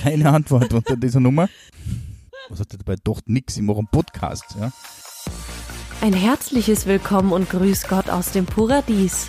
[0.00, 1.48] keine Antwort unter dieser Nummer.
[2.48, 3.56] Was hat er dabei doch nix?
[3.56, 4.72] Ich mache einen Podcast, ja.
[6.00, 9.28] Ein herzliches Willkommen und Grüß Gott aus dem Paradies.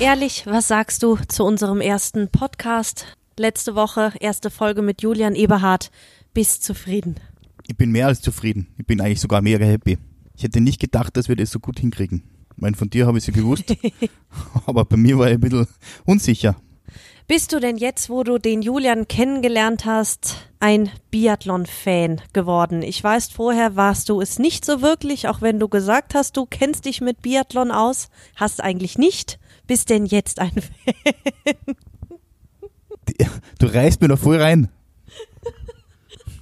[0.00, 3.16] ehrlich, was sagst du zu unserem ersten Podcast?
[3.36, 5.90] Letzte Woche, erste Folge mit Julian Eberhardt.
[6.34, 7.16] Bist zufrieden?
[7.66, 8.68] Ich bin mehr als zufrieden.
[8.78, 9.98] Ich bin eigentlich sogar mega happy.
[10.36, 12.22] Ich hätte nicht gedacht, dass wir das so gut hinkriegen.
[12.54, 13.74] Ich meine, von dir habe ich es ja gewusst,
[14.66, 15.66] aber bei mir war ich ein bisschen
[16.04, 16.56] unsicher.
[17.26, 22.82] Bist du denn jetzt, wo du den Julian kennengelernt hast, ein Biathlon-Fan geworden?
[22.82, 26.46] Ich weiß, vorher warst du es nicht so wirklich, auch wenn du gesagt hast, du
[26.46, 29.38] kennst dich mit Biathlon aus, hast eigentlich nicht.
[29.68, 31.76] Bist denn jetzt ein Fan?
[33.60, 34.68] Du reißt mir doch voll rein.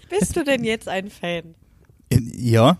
[0.09, 1.55] Bist du denn jetzt ein Fan?
[2.11, 2.79] Ja.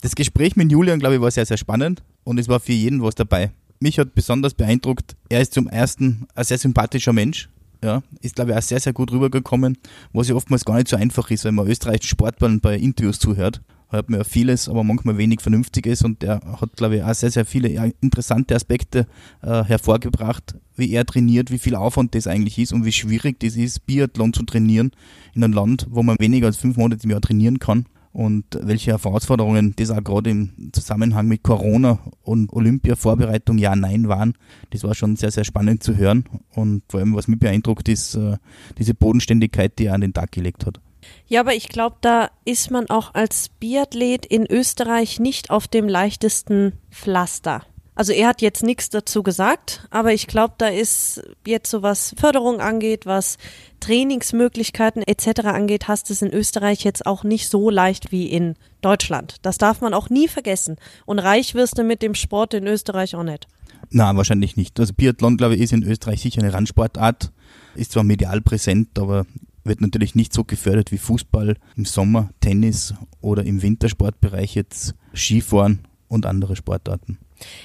[0.00, 3.02] Das Gespräch mit Julian, glaube ich, war sehr, sehr spannend und es war für jeden
[3.02, 3.50] was dabei
[3.82, 7.50] mich hat besonders beeindruckt, er ist zum ersten ein sehr sympathischer Mensch.
[7.84, 9.76] Ja, ist glaube ich auch sehr, sehr gut rübergekommen,
[10.12, 13.60] was ja oftmals gar nicht so einfach ist, wenn man österreichischen Sportlern bei Interviews zuhört.
[13.92, 17.30] Hört man ja vieles, aber manchmal wenig Vernünftiges und er hat, glaube ich, auch sehr,
[17.30, 19.06] sehr viele interessante Aspekte
[19.42, 23.54] äh, hervorgebracht, wie er trainiert, wie viel Aufwand das eigentlich ist und wie schwierig das
[23.54, 24.92] ist, Biathlon zu trainieren
[25.34, 28.92] in einem Land, wo man weniger als fünf Monate im Jahr trainieren kann und welche
[28.92, 34.32] Herausforderungen das auch gerade im Zusammenhang mit Corona und Olympia-Vorbereitung ja, nein waren.
[34.70, 38.14] Das war schon sehr, sehr spannend zu hören und vor allem, was mich beeindruckt, ist
[38.14, 38.38] äh,
[38.78, 40.80] diese Bodenständigkeit, die er an den Tag gelegt hat.
[41.26, 45.88] Ja, aber ich glaube, da ist man auch als Biathlet in Österreich nicht auf dem
[45.88, 47.62] leichtesten Pflaster.
[47.94, 52.14] Also er hat jetzt nichts dazu gesagt, aber ich glaube, da ist jetzt so was
[52.18, 53.36] Förderung angeht, was
[53.80, 55.40] Trainingsmöglichkeiten etc.
[55.44, 59.36] angeht, hast es in Österreich jetzt auch nicht so leicht wie in Deutschland.
[59.42, 60.76] Das darf man auch nie vergessen.
[61.04, 63.46] Und reich wirst du mit dem Sport in Österreich auch nicht.
[63.90, 64.80] Na, wahrscheinlich nicht.
[64.80, 67.30] Also Biathlon, glaube ich, ist in Österreich sicher eine Randsportart.
[67.74, 69.26] Ist zwar medial präsent, aber
[69.64, 75.86] wird natürlich nicht so gefördert wie Fußball im Sommer, Tennis oder im Wintersportbereich jetzt Skifahren
[76.08, 77.18] und andere Sportarten.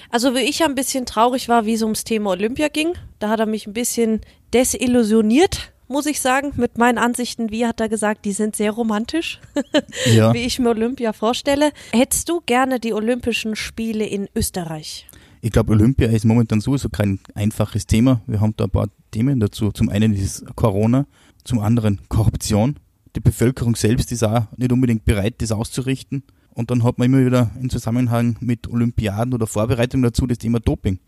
[0.09, 3.39] Also wie ich ein bisschen traurig war, wie es ums Thema Olympia ging, da hat
[3.39, 4.21] er mich ein bisschen
[4.53, 7.51] desillusioniert, muss ich sagen, mit meinen Ansichten.
[7.51, 9.39] Wie hat er gesagt, die sind sehr romantisch,
[10.13, 10.33] ja.
[10.33, 11.71] wie ich mir Olympia vorstelle.
[11.91, 15.07] Hättest du gerne die Olympischen Spiele in Österreich?
[15.41, 18.21] Ich glaube, Olympia ist momentan sowieso kein einfaches Thema.
[18.25, 19.71] Wir haben da ein paar Themen dazu.
[19.71, 21.05] Zum einen ist Corona,
[21.47, 22.75] zum anderen Korruption.
[23.15, 26.23] Die Bevölkerung selbst ist auch nicht unbedingt bereit, das auszurichten.
[26.53, 30.59] Und dann hat man immer wieder im Zusammenhang mit Olympiaden oder Vorbereitung dazu das Thema
[30.59, 30.99] Doping.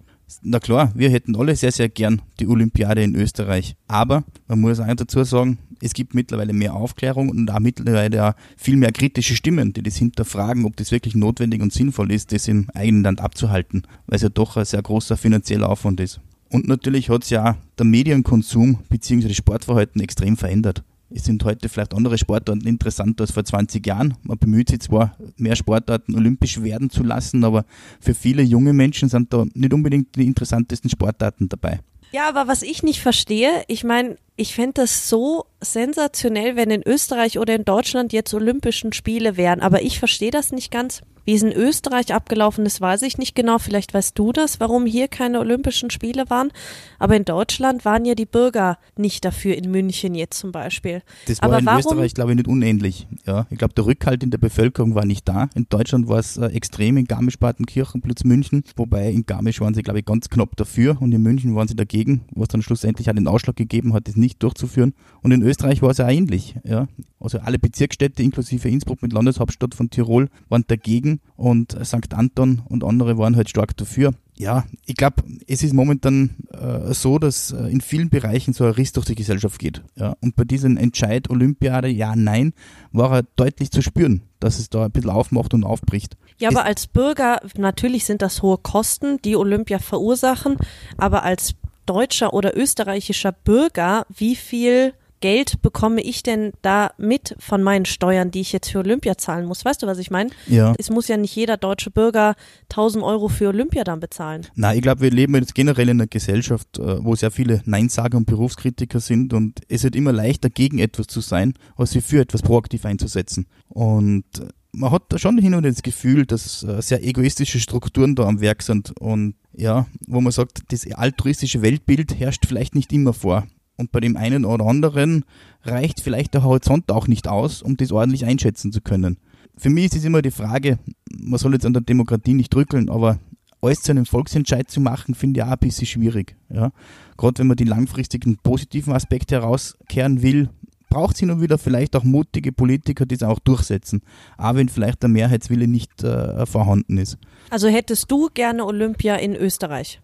[0.44, 3.76] Na klar, wir hätten alle sehr, sehr gern die Olympiade in Österreich.
[3.88, 8.34] Aber man muss auch dazu sagen, es gibt mittlerweile mehr Aufklärung und auch mittlerweile auch
[8.58, 12.48] viel mehr kritische Stimmen, die das hinterfragen, ob das wirklich notwendig und sinnvoll ist, das
[12.48, 16.22] im eigenen Land abzuhalten, weil es ja doch ein sehr großer finanzieller Aufwand ist.
[16.50, 19.28] Und natürlich hat es ja der Medienkonsum bzw.
[19.28, 20.84] das Sportverhalten extrem verändert.
[21.12, 24.16] Es sind heute vielleicht andere Sportarten interessanter als vor 20 Jahren.
[24.22, 27.66] Man bemüht sich zwar, mehr Sportarten olympisch werden zu lassen, aber
[28.00, 31.80] für viele junge Menschen sind da nicht unbedingt die interessantesten Sportarten dabei.
[32.12, 36.84] Ja, aber was ich nicht verstehe, ich meine, ich fände das so sensationell, wenn in
[36.84, 41.02] Österreich oder in Deutschland jetzt Olympischen Spiele wären, aber ich verstehe das nicht ganz.
[41.30, 43.60] Wie es in Österreich abgelaufen ist, weiß ich nicht genau.
[43.60, 46.50] Vielleicht weißt du das, warum hier keine Olympischen Spiele waren.
[46.98, 51.04] Aber in Deutschland waren ja die Bürger nicht dafür, in München jetzt zum Beispiel.
[51.28, 51.82] Das war Aber in warum?
[51.82, 53.08] Österreich, glaube ich, nicht unähnlich.
[53.28, 55.52] Ja, ich glaube, der Rückhalt in der Bevölkerung war nicht da.
[55.54, 58.64] In Deutschland war es äh, extrem in Garmisch-Partenkirchen plus München.
[58.76, 61.76] Wobei in Garmisch waren sie, glaube ich, ganz knapp dafür und in München waren sie
[61.76, 64.96] dagegen, was dann schlussendlich den Ausschlag gegeben hat, das nicht durchzuführen.
[65.22, 66.56] Und in Österreich war es ja ähnlich.
[66.64, 66.88] Ja.
[67.20, 72.14] Also alle Bezirksstädte inklusive Innsbruck mit Landeshauptstadt von Tirol waren dagegen und St.
[72.14, 74.14] Anton und andere waren halt stark dafür.
[74.38, 78.72] Ja, ich glaube, es ist momentan äh, so, dass äh, in vielen Bereichen so ein
[78.72, 79.82] Riss durch die Gesellschaft geht.
[79.96, 80.16] Ja.
[80.22, 82.54] Und bei diesem Entscheid Olympiade, ja, nein,
[82.94, 86.16] war er deutlich zu spüren, dass es da ein bisschen aufmacht und aufbricht.
[86.40, 90.56] Ja, aber als Bürger, natürlich sind das hohe Kosten, die Olympia verursachen,
[90.98, 91.56] aber als
[91.86, 98.32] deutscher oder österreichischer Bürger, wie viel Geld bekomme ich denn da mit von meinen Steuern,
[98.32, 99.66] die ich jetzt für Olympia zahlen muss?
[99.66, 100.30] Weißt du, was ich meine?
[100.48, 100.74] Ja.
[100.78, 102.36] Es muss ja nicht jeder deutsche Bürger
[102.70, 104.48] 1000 Euro für Olympia dann bezahlen.
[104.56, 108.18] Na, ich glaube, wir leben jetzt generell in einer Gesellschaft, äh, wo sehr viele Neinsager
[108.18, 112.22] und Berufskritiker sind und es wird immer leichter, gegen etwas zu sein, als sich für
[112.22, 113.48] etwas proaktiv einzusetzen.
[113.68, 117.60] Und äh, man hat da schon hin und wieder das Gefühl, dass äh, sehr egoistische
[117.60, 122.76] Strukturen da am Werk sind und ja, wo man sagt, das altruistische Weltbild herrscht vielleicht
[122.76, 123.48] nicht immer vor.
[123.80, 125.24] Und bei dem einen oder anderen
[125.64, 129.18] reicht vielleicht der Horizont auch nicht aus, um das ordentlich einschätzen zu können.
[129.56, 130.80] Für mich ist es immer die Frage,
[131.10, 133.20] man soll jetzt an der Demokratie nicht drückeln, aber
[133.62, 136.36] alles zu einem Volksentscheid zu machen, finde ich auch ein bisschen schwierig.
[136.50, 136.72] Ja?
[137.16, 140.50] Gerade wenn man die langfristigen positiven Aspekte herauskehren will,
[140.90, 144.02] braucht es hin und wieder vielleicht auch mutige Politiker, die es auch durchsetzen,
[144.38, 147.18] auch wenn vielleicht der Mehrheitswille nicht äh, vorhanden ist.
[147.50, 150.02] Also hättest du gerne Olympia in Österreich?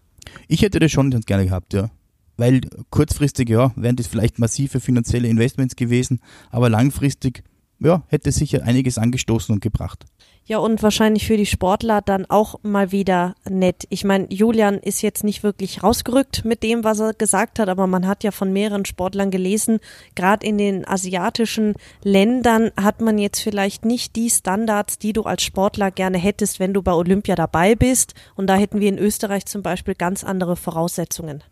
[0.48, 1.90] Ich hätte das schon ganz gerne gehabt, ja.
[2.36, 2.60] Weil
[2.90, 7.42] kurzfristig, ja, wären das vielleicht massive finanzielle Investments gewesen, aber langfristig,
[7.78, 10.04] ja, hätte sicher einiges angestoßen und gebracht.
[10.48, 13.82] Ja, und wahrscheinlich für die Sportler dann auch mal wieder nett.
[13.90, 17.88] Ich meine, Julian ist jetzt nicht wirklich rausgerückt mit dem, was er gesagt hat, aber
[17.88, 19.80] man hat ja von mehreren Sportlern gelesen,
[20.14, 21.74] gerade in den asiatischen
[22.04, 26.72] Ländern hat man jetzt vielleicht nicht die Standards, die du als Sportler gerne hättest, wenn
[26.72, 28.14] du bei Olympia dabei bist.
[28.36, 31.42] Und da hätten wir in Österreich zum Beispiel ganz andere Voraussetzungen.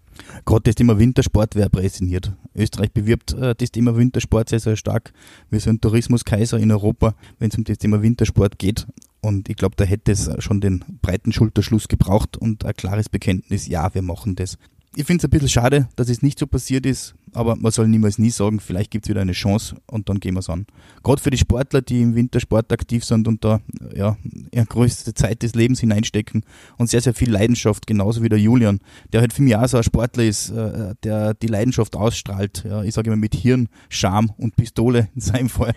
[0.44, 2.32] Gerade das Thema Wintersport wäre präsentiert.
[2.55, 5.12] Österreich bewirbt äh, das Thema Wintersport sehr, sehr stark.
[5.50, 8.87] Wir sind Tourismuskaiser in Europa, wenn es um das Thema Wintersport geht.
[9.20, 13.66] Und ich glaube, da hätte es schon den breiten Schulterschluss gebraucht und ein klares Bekenntnis,
[13.66, 14.58] ja, wir machen das.
[14.96, 17.88] Ich finde es ein bisschen schade, dass es nicht so passiert ist, aber man soll
[17.88, 20.67] niemals nie sagen, vielleicht gibt es wieder eine Chance und dann gehen wir es an.
[21.02, 23.61] Gerade für die Sportler, die im Wintersport aktiv sind und da
[23.93, 24.17] ja,
[24.52, 26.44] ihre größte Zeit des Lebens hineinstecken
[26.79, 28.79] und sehr, sehr viel Leidenschaft, genauso wie der Julian,
[29.12, 32.64] der halt für mich auch so ein Sportler ist, äh, der die Leidenschaft ausstrahlt.
[32.64, 35.75] Ja, ich sage immer mit Hirn, Scham und Pistole in seinem Fall.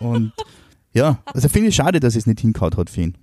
[0.00, 0.32] Und
[0.92, 3.16] ja, also finde ich schade, dass es nicht hinkaut hat für ihn.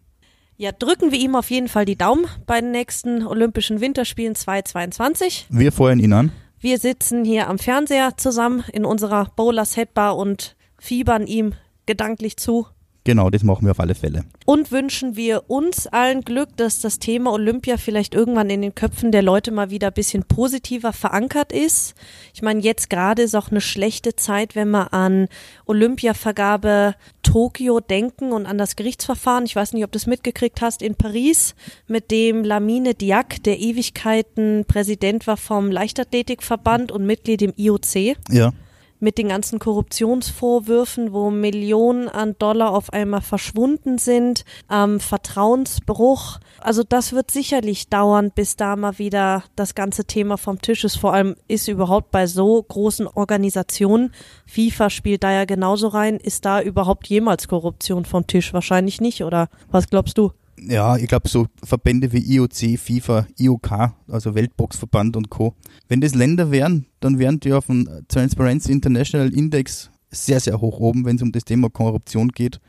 [0.59, 5.45] Ja, drücken wir ihm auf jeden Fall die Daumen bei den nächsten Olympischen Winterspielen 2022.
[5.49, 6.31] Wir feuern ihn an.
[6.59, 11.53] Wir sitzen hier am Fernseher zusammen in unserer Bowlers Headbar und fiebern ihm
[11.85, 12.65] gedanklich zu.
[13.07, 14.25] Genau, das machen wir auf alle Fälle.
[14.45, 19.13] Und wünschen wir uns allen Glück, dass das Thema Olympia vielleicht irgendwann in den Köpfen
[19.13, 21.95] der Leute mal wieder ein bisschen positiver verankert ist.
[22.33, 25.29] Ich meine, jetzt gerade ist auch eine schlechte Zeit, wenn wir an
[25.67, 29.45] Olympiavergabe Tokio denken und an das Gerichtsverfahren.
[29.45, 31.55] Ich weiß nicht, ob du es mitgekriegt hast in Paris,
[31.87, 38.17] mit dem Lamine Diak, der Ewigkeiten Präsident war vom Leichtathletikverband und Mitglied im IOC.
[38.29, 38.51] Ja
[38.99, 46.39] mit den ganzen Korruptionsvorwürfen, wo Millionen an Dollar auf einmal verschwunden sind, ähm, Vertrauensbruch.
[46.59, 50.97] Also das wird sicherlich dauern, bis da mal wieder das ganze Thema vom Tisch ist.
[50.97, 54.13] Vor allem ist überhaupt bei so großen Organisationen,
[54.45, 58.53] FIFA spielt da ja genauso rein, ist da überhaupt jemals Korruption vom Tisch?
[58.53, 60.31] Wahrscheinlich nicht, oder was glaubst du?
[60.59, 65.53] Ja, ich glaube, so Verbände wie IOC, FIFA, IOK, also Weltboxverband und Co.
[65.87, 70.79] Wenn das Länder wären, dann wären die auf dem Transparency International Index sehr, sehr hoch
[70.79, 72.59] oben, wenn es um das Thema Korruption geht.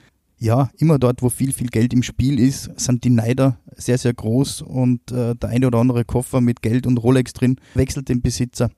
[0.40, 4.14] Ja, immer dort, wo viel, viel Geld im Spiel ist, sind die Neider sehr, sehr
[4.14, 8.22] groß und äh, der eine oder andere Koffer mit Geld und Rolex drin wechselt den
[8.22, 8.70] Besitzer.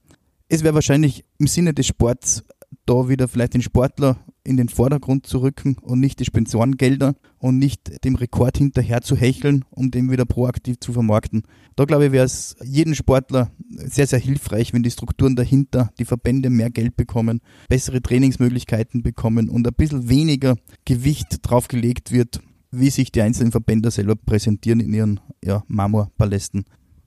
[0.49, 2.45] Es wäre wahrscheinlich im Sinne des Sports
[2.87, 7.59] da wieder vielleicht den Sportler in den Vordergrund zu rücken und nicht die Spensorengelder und
[7.59, 11.43] nicht dem Rekord hinterher zu hecheln, um den wieder proaktiv zu vermarkten.
[11.77, 16.05] Da glaube ich, wäre es jedem Sportler sehr, sehr hilfreich, wenn die Strukturen dahinter, die
[16.05, 22.41] Verbände mehr Geld bekommen, bessere Trainingsmöglichkeiten bekommen und ein bisschen weniger Gewicht drauf gelegt wird,
[22.71, 26.65] wie sich die einzelnen Verbände selber präsentieren in ihren ja, Marmorpalästen.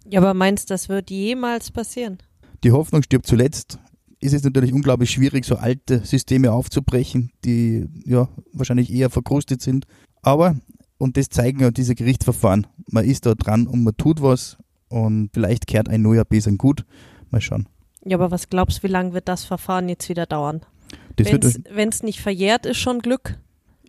[0.10, 2.18] Ja, aber meinst du, das wird jemals passieren?
[2.64, 3.80] Die Hoffnung stirbt zuletzt
[4.24, 9.86] ist es natürlich unglaublich schwierig, so alte Systeme aufzubrechen, die ja wahrscheinlich eher verkrustet sind.
[10.22, 10.56] Aber,
[10.98, 15.30] und das zeigen ja diese Gerichtsverfahren, man ist da dran und man tut was und
[15.34, 16.86] vielleicht kehrt ein neuer Besen gut.
[17.30, 17.68] Mal schauen.
[18.06, 20.62] Ja, aber was glaubst du, wie lange wird das Verfahren jetzt wieder dauern?
[21.18, 23.38] Wenn es nicht verjährt ist, schon Glück?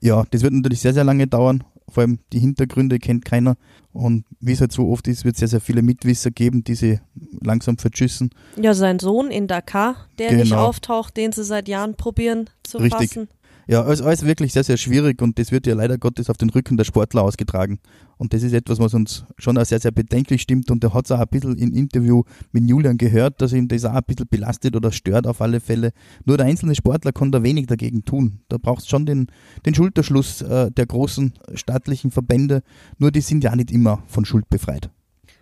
[0.00, 3.56] Ja, das wird natürlich sehr, sehr lange dauern vor allem die Hintergründe kennt keiner.
[3.92, 6.74] Und wie es halt so oft ist, wird es sehr, sehr viele Mitwisser geben, die
[6.74, 7.00] sie
[7.40, 8.30] langsam verschüssen.
[8.60, 10.42] Ja, sein Sohn in Dakar, der genau.
[10.42, 13.10] nicht auftaucht, den sie seit Jahren probieren zu Richtig.
[13.10, 13.28] fassen.
[13.66, 16.50] Ja, also alles wirklich sehr, sehr schwierig und das wird ja leider Gottes auf den
[16.50, 17.78] Rücken der Sportler ausgetragen.
[18.18, 20.70] Und das ist etwas, was uns schon auch sehr, sehr bedenklich stimmt.
[20.70, 23.84] Und er hat es auch ein bisschen im Interview mit Julian gehört, dass ihm das
[23.84, 25.92] auch ein bisschen belastet oder stört auf alle Fälle.
[26.24, 28.40] Nur der einzelne Sportler kann da wenig dagegen tun.
[28.48, 29.28] Da braucht es schon den,
[29.64, 32.62] den Schulterschluss äh, der großen staatlichen Verbände.
[32.98, 34.90] Nur die sind ja nicht immer von Schuld befreit.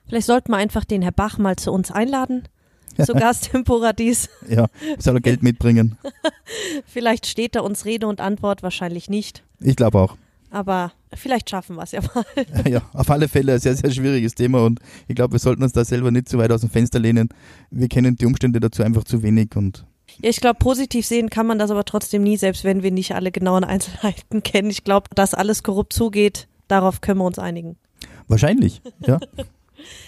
[0.06, 2.42] Vielleicht sollten wir einfach den Herr Bach mal zu uns einladen
[3.04, 4.28] zu Gast im Paradies.
[4.48, 4.66] Ja,
[4.98, 5.96] soll er Geld mitbringen.
[6.86, 9.42] Vielleicht steht er uns Rede und Antwort, wahrscheinlich nicht.
[9.60, 10.16] Ich glaube auch.
[10.50, 12.24] Aber vielleicht schaffen wir es ja mal.
[12.70, 15.72] Ja, auf alle Fälle ein sehr, sehr schwieriges Thema und ich glaube, wir sollten uns
[15.72, 17.30] da selber nicht zu weit aus dem Fenster lehnen.
[17.70, 19.86] Wir kennen die Umstände dazu einfach zu wenig und
[20.20, 23.14] Ja, ich glaube, positiv sehen kann man das aber trotzdem nie, selbst wenn wir nicht
[23.14, 24.68] alle genauen Einzelheiten kennen.
[24.68, 27.76] Ich glaube, dass alles korrupt zugeht, darauf können wir uns einigen.
[28.28, 29.18] wahrscheinlich, ja.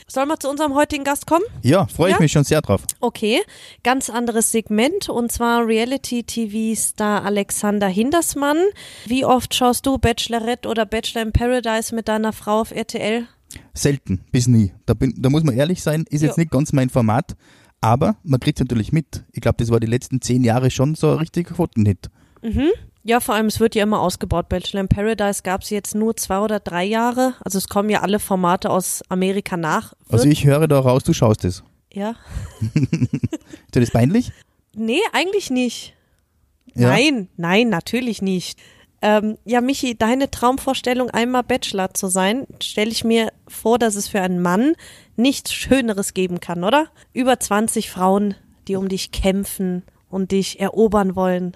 [0.06, 1.44] Sollen wir zu unserem heutigen Gast kommen?
[1.62, 2.20] Ja, freue ich Ja?
[2.20, 2.82] mich schon sehr drauf.
[3.00, 3.40] Okay,
[3.82, 8.58] ganz anderes Segment und zwar Reality-TV-Star Alexander Hindersmann.
[9.06, 13.26] Wie oft schaust du Bachelorette oder Bachelor in Paradise mit deiner Frau auf RTL?
[13.72, 14.72] Selten, bis nie.
[14.86, 17.36] Da, bin, da muss man ehrlich sein, ist jetzt nicht ganz mein Format,
[17.80, 19.24] aber man kriegt es natürlich mit.
[19.32, 22.08] Ich glaube, das war die letzten zehn Jahre schon so ein richtiger Quotenhit.
[23.06, 24.48] Ja, vor allem, es wird ja immer ausgebaut.
[24.48, 27.34] Bachelor in Paradise gab es jetzt nur zwei oder drei Jahre.
[27.44, 29.92] Also es kommen ja alle Formate aus Amerika nach.
[30.08, 31.62] Wird, Also ich höre da raus, du schaust es.
[31.92, 32.14] ja.
[32.74, 34.32] Ist dir das peinlich?
[34.74, 35.94] Nee, eigentlich nicht.
[36.74, 36.88] Ja.
[36.88, 38.58] Nein, nein, natürlich nicht.
[39.02, 44.08] Ähm, ja, Michi, deine Traumvorstellung, einmal Bachelor zu sein, stelle ich mir vor, dass es
[44.08, 44.72] für einen Mann
[45.16, 46.86] nichts Schöneres geben kann, oder?
[47.12, 48.34] Über 20 Frauen,
[48.66, 51.54] die um dich kämpfen und dich erobern wollen.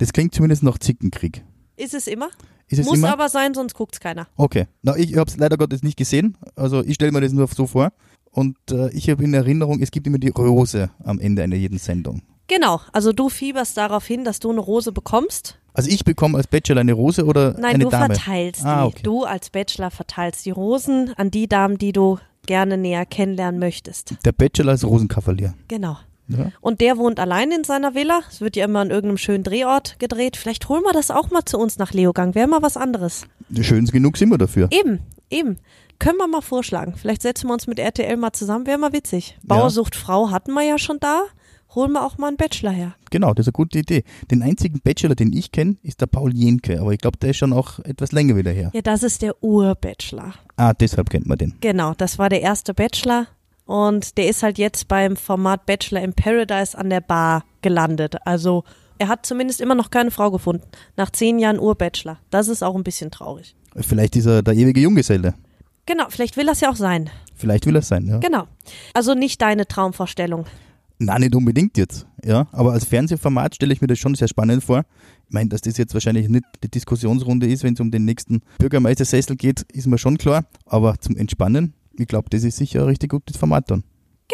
[0.00, 1.44] Das klingt zumindest nach Zickenkrieg.
[1.76, 2.28] Ist es immer?
[2.68, 3.12] Ist es Muss immer?
[3.12, 4.26] aber sein, sonst guckt's keiner.
[4.36, 4.66] Okay.
[4.82, 6.36] Na, ich habe es leider Gottes nicht gesehen.
[6.56, 7.92] Also ich stelle mir das nur so vor.
[8.30, 11.78] Und äh, ich habe in Erinnerung, es gibt immer die Rose am Ende einer jeden
[11.78, 12.22] Sendung.
[12.48, 15.58] Genau, also du fieberst darauf hin, dass du eine Rose bekommst.
[15.74, 18.14] Also ich bekomme als Bachelor eine Rose oder Nein, eine du Dame?
[18.14, 18.88] verteilst Ah, die.
[18.88, 19.02] okay.
[19.04, 24.14] Du als Bachelor verteilst die Rosen an die Damen, die du gerne näher kennenlernen möchtest.
[24.24, 25.54] Der Bachelor als Rosenkavalier.
[25.68, 25.96] Genau.
[26.36, 26.52] Ja.
[26.60, 28.20] Und der wohnt allein in seiner Villa.
[28.30, 30.36] Es wird ja immer an irgendeinem schönen Drehort gedreht.
[30.36, 32.34] Vielleicht holen wir das auch mal zu uns nach Leogang.
[32.34, 33.26] Wäre mal was anderes.
[33.60, 34.68] Schön genug sind wir dafür.
[34.70, 35.58] Eben, eben.
[35.98, 36.94] Können wir mal vorschlagen.
[36.96, 38.66] Vielleicht setzen wir uns mit RTL mal zusammen.
[38.66, 39.38] Wäre mal witzig.
[39.42, 41.24] Bauersucht Frau hatten wir ja schon da.
[41.74, 42.94] Holen wir auch mal einen Bachelor her.
[43.10, 44.02] Genau, das ist eine gute Idee.
[44.30, 46.80] Den einzigen Bachelor, den ich kenne, ist der Paul Jenke.
[46.80, 48.70] Aber ich glaube, der ist schon auch etwas länger wieder her.
[48.74, 50.34] Ja, das ist der Ur-Bachelor.
[50.56, 51.54] Ah, deshalb kennt man den.
[51.60, 53.28] Genau, das war der erste Bachelor.
[53.70, 58.16] Und der ist halt jetzt beim Format Bachelor in Paradise an der Bar gelandet.
[58.26, 58.64] Also
[58.98, 60.64] er hat zumindest immer noch keine Frau gefunden.
[60.96, 62.18] Nach zehn Jahren Ur-Bachelor.
[62.30, 63.54] Das ist auch ein bisschen traurig.
[63.76, 65.34] Vielleicht ist er der ewige Junggeselle.
[65.86, 67.10] Genau, vielleicht will das ja auch sein.
[67.36, 68.18] Vielleicht will er es sein, ja.
[68.18, 68.48] Genau.
[68.92, 70.46] Also nicht deine Traumvorstellung.
[70.98, 72.48] Na, nicht unbedingt jetzt, ja.
[72.50, 74.82] Aber als Fernsehformat stelle ich mir das schon sehr spannend vor.
[75.28, 78.42] Ich meine, dass das jetzt wahrscheinlich nicht die Diskussionsrunde ist, wenn es um den nächsten
[78.58, 80.44] Bürgermeistersessel geht, ist mir schon klar.
[80.66, 83.84] Aber zum Entspannen, ich glaube, das ist sicher ein richtig gutes Format dann.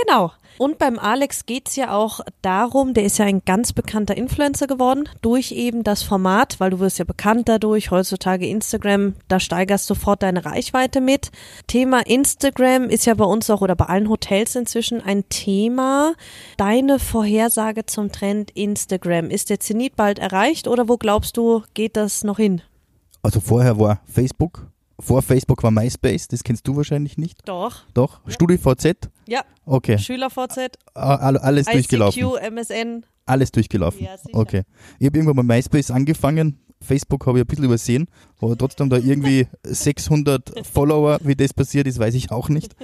[0.04, 0.32] Genau.
[0.58, 5.08] Und beim Alex geht's ja auch darum, der ist ja ein ganz bekannter Influencer geworden,
[5.20, 10.23] durch eben das Format, weil du wirst ja bekannt dadurch, heutzutage Instagram, da steigerst sofort
[10.23, 11.30] deine Reichweite mit.
[11.66, 16.14] Thema Instagram ist ja bei uns auch oder bei allen Hotels inzwischen ein Thema.
[16.56, 21.96] Deine Vorhersage zum Trend Instagram, ist der Zenit bald erreicht oder wo glaubst du, geht
[21.96, 22.62] das noch hin?
[23.23, 24.66] Also vorher war Facebook,
[24.99, 27.47] vor Facebook war MySpace, das kennst du wahrscheinlich nicht.
[27.49, 27.83] Doch.
[27.95, 28.21] Doch?
[28.26, 29.11] StudiVZ?
[29.29, 29.99] Ja, Okay.
[29.99, 32.23] SchülerVZ, Alles durchgelaufen.
[32.23, 33.05] ICQ, MSN.
[33.26, 34.05] Alles durchgelaufen.
[34.05, 34.38] Ja, sicher.
[34.38, 34.62] okay.
[34.99, 36.61] Ich habe irgendwann bei MySpace angefangen.
[36.81, 38.07] Facebook habe ich ein bisschen übersehen,
[38.41, 42.76] aber trotzdem da irgendwie 600 Follower, wie das passiert ist, weiß ich auch nicht.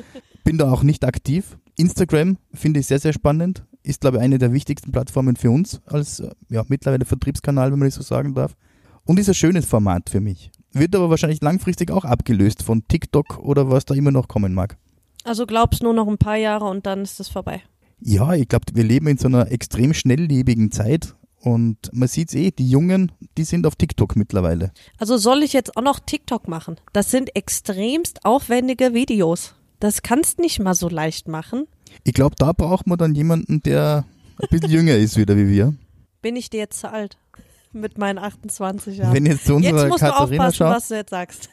[0.45, 1.57] Bin da auch nicht aktiv.
[1.77, 3.65] Instagram finde ich sehr, sehr spannend.
[3.85, 7.89] Ist, glaube ich, eine der wichtigsten Plattformen für uns als ja, mittlerweile Vertriebskanal, wenn man
[7.89, 8.57] das so sagen darf.
[9.05, 10.51] Und ist ein schönes Format für mich.
[10.73, 14.77] Wird aber wahrscheinlich langfristig auch abgelöst von TikTok oder was da immer noch kommen mag.
[15.25, 17.63] Also glaubst nur noch ein paar Jahre und dann ist es vorbei.
[18.01, 22.51] Ja, ich glaube, wir leben in so einer extrem schnelllebigen Zeit und man sieht's eh,
[22.51, 24.73] die Jungen, die sind auf TikTok mittlerweile.
[24.99, 26.77] Also soll ich jetzt auch noch TikTok machen?
[26.93, 29.55] Das sind extremst aufwendige Videos.
[29.79, 31.67] Das kannst nicht mal so leicht machen.
[32.05, 34.05] Ich glaube, da braucht man dann jemanden, der
[34.41, 35.75] ein bisschen jünger ist wieder wie wir.
[36.23, 37.17] Bin ich dir jetzt zu alt?
[37.73, 39.15] Mit meinen 28 Jahren.
[39.15, 41.49] Wenn ich jetzt zu jetzt unserer musst du Katharina aufpassen, schaue, was du jetzt sagst.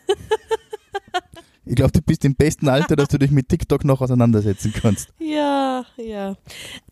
[1.65, 5.09] ich glaube, du bist im besten Alter, dass du dich mit TikTok noch auseinandersetzen kannst.
[5.19, 6.35] Ja, ja.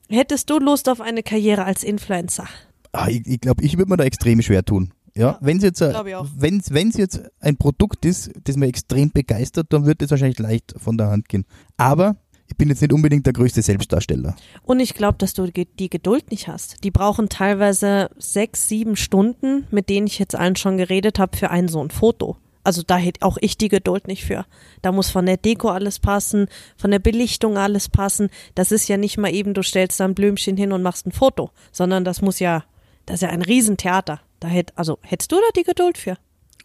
[0.10, 2.48] Hättest du Lust auf eine Karriere als Influencer?
[2.94, 4.94] Ah, ich ich glaube, ich würde mir da extrem schwer tun.
[5.18, 6.06] Ja, Ja, wenn es jetzt, glaub
[6.38, 10.76] wenn's, wenn's jetzt ein Produkt ist, das mir extrem begeistert, dann wird es wahrscheinlich leicht
[10.78, 11.46] von der Hand gehen.
[11.76, 14.36] Aber ich bin jetzt nicht unbedingt der größte Selbstdarsteller.
[14.64, 16.84] Und ich glaube, dass du die Geduld nicht hast.
[16.84, 21.52] Die brauchen teilweise sechs, sieben Stunden, mit denen ich jetzt allen schon geredet habe, für
[21.52, 22.38] ein so ein Foto.
[22.64, 24.46] Also da hätte auch ich die Geduld nicht für.
[24.82, 28.30] Da muss von der Deko alles passen, von der Belichtung alles passen.
[28.56, 31.14] Das ist ja nicht mal eben, du stellst da ein Blümchen hin und machst ein
[31.14, 32.66] Foto, sondern das muss ja,
[33.06, 34.20] das ist ja ein Riesentheater.
[34.40, 36.18] Da hätt, also hättest du da die Geduld für?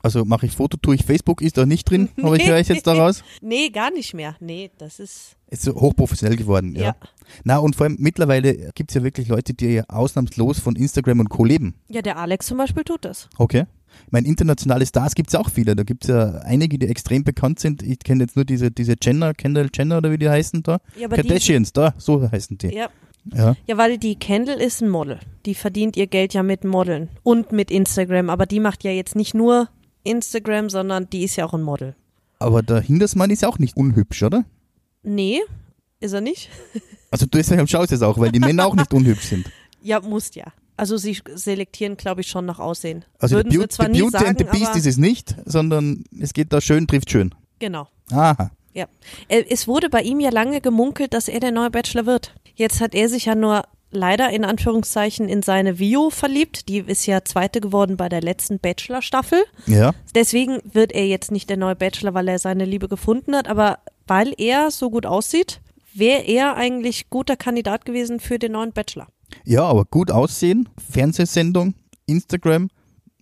[0.03, 2.69] Also mache ich Foto, tue ich Facebook, ist da nicht drin, aber ich höre ich
[2.69, 3.23] jetzt daraus.
[3.41, 4.37] Nee, gar nicht mehr.
[4.41, 5.37] Nee, das ist.
[5.49, 6.83] Ist so hochprofessionell geworden, ja.
[6.87, 6.97] Ja.
[7.45, 11.45] Na, und vor allem mittlerweile gibt's ja wirklich Leute, die ausnahmslos von Instagram und Co.
[11.45, 11.75] leben.
[11.89, 13.29] Ja, der Alex zum Beispiel tut das.
[13.39, 13.67] Okay.
[14.07, 15.77] Ich meine, internationale Stars gibt's auch viele.
[15.77, 17.83] Da gibt's ja einige, die extrem bekannt sind.
[17.83, 20.79] Ich kenne jetzt nur diese, diese Jenner, Kendall Jenner oder wie die heißen da.
[20.99, 22.75] Ja, aber die, Kardashians, da, so heißen die.
[22.75, 22.89] ja,
[23.35, 23.55] Ja.
[23.67, 25.21] ja, weil die Kendall ist ein Model.
[25.45, 28.31] Die verdient ihr Geld ja mit Modeln und mit Instagram.
[28.31, 29.69] Aber die macht ja jetzt nicht nur
[30.05, 31.95] Instagram, sondern die ist ja auch ein Model.
[32.39, 34.45] Aber der Hindersmann ist ja auch nicht unhübsch, oder?
[35.03, 35.41] Nee,
[36.01, 36.49] ist er nicht?
[37.11, 39.45] Also du deshalb schaust es auch, weil die Männer auch nicht unhübsch sind.
[39.83, 40.45] Ja, muss ja.
[40.79, 43.05] Also sie selektieren, glaube ich, schon nach Aussehen.
[43.19, 46.55] Also Würden Beauty, zwar Beauty sagen, and the Beast ist es nicht, sondern es geht
[46.55, 47.35] da schön, trifft schön.
[47.59, 47.87] genau.
[48.11, 48.51] Aha.
[48.73, 48.87] Ja.
[49.29, 52.35] Äh, Es wurde bei ihm ja lange gemunkelt, dass er der neue Bachelor wird.
[52.55, 56.69] Jetzt hat er sich ja nur leider in Anführungszeichen in seine Vio verliebt.
[56.69, 59.45] Die ist ja zweite geworden bei der letzten Bachelor-Staffel.
[59.67, 59.93] Ja.
[60.15, 63.49] Deswegen wird er jetzt nicht der neue Bachelor, weil er seine Liebe gefunden hat.
[63.49, 65.61] Aber weil er so gut aussieht,
[65.95, 69.09] wäre er eigentlich guter Kandidat gewesen für den neuen Bachelor.
[69.45, 71.75] Ja, aber gut aussehen, Fernsehsendung,
[72.07, 72.69] Instagram.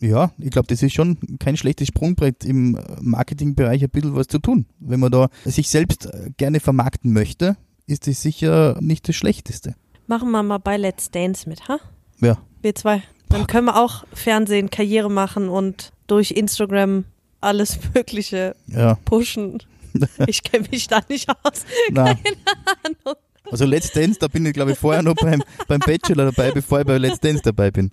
[0.00, 4.38] Ja, ich glaube, das ist schon kein schlechtes Sprungbrett im Marketingbereich ein bisschen was zu
[4.38, 4.66] tun.
[4.78, 9.74] Wenn man da sich selbst äh, gerne vermarkten möchte, ist das sicher nicht das Schlechteste.
[10.10, 11.78] Machen wir mal bei Let's Dance mit, ha?
[12.20, 12.36] Ja.
[12.62, 13.04] Wir zwei.
[13.28, 17.04] Dann können wir auch Fernsehen, Karriere machen und durch Instagram
[17.40, 18.96] alles Mögliche Ja.
[19.04, 19.62] pushen.
[20.26, 21.64] Ich kenne mich da nicht aus.
[21.92, 22.16] Na.
[23.52, 26.80] Also Let's Dance, da bin ich glaube ich vorher noch beim, beim Bachelor dabei, bevor
[26.80, 27.92] ich bei Let's Dance dabei bin.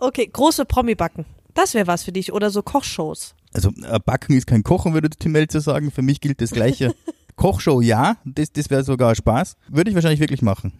[0.00, 1.24] Okay, große Promi-Backen.
[1.54, 2.30] Das wäre was für dich.
[2.34, 3.34] Oder so Kochshows.
[3.54, 5.90] Also äh, Backen ist kein Kochen, würde Tim Melzer sagen.
[5.90, 6.94] Für mich gilt das gleiche.
[7.36, 9.56] Kochshow ja, das, das wäre sogar Spaß.
[9.68, 10.74] Würde ich wahrscheinlich wirklich machen.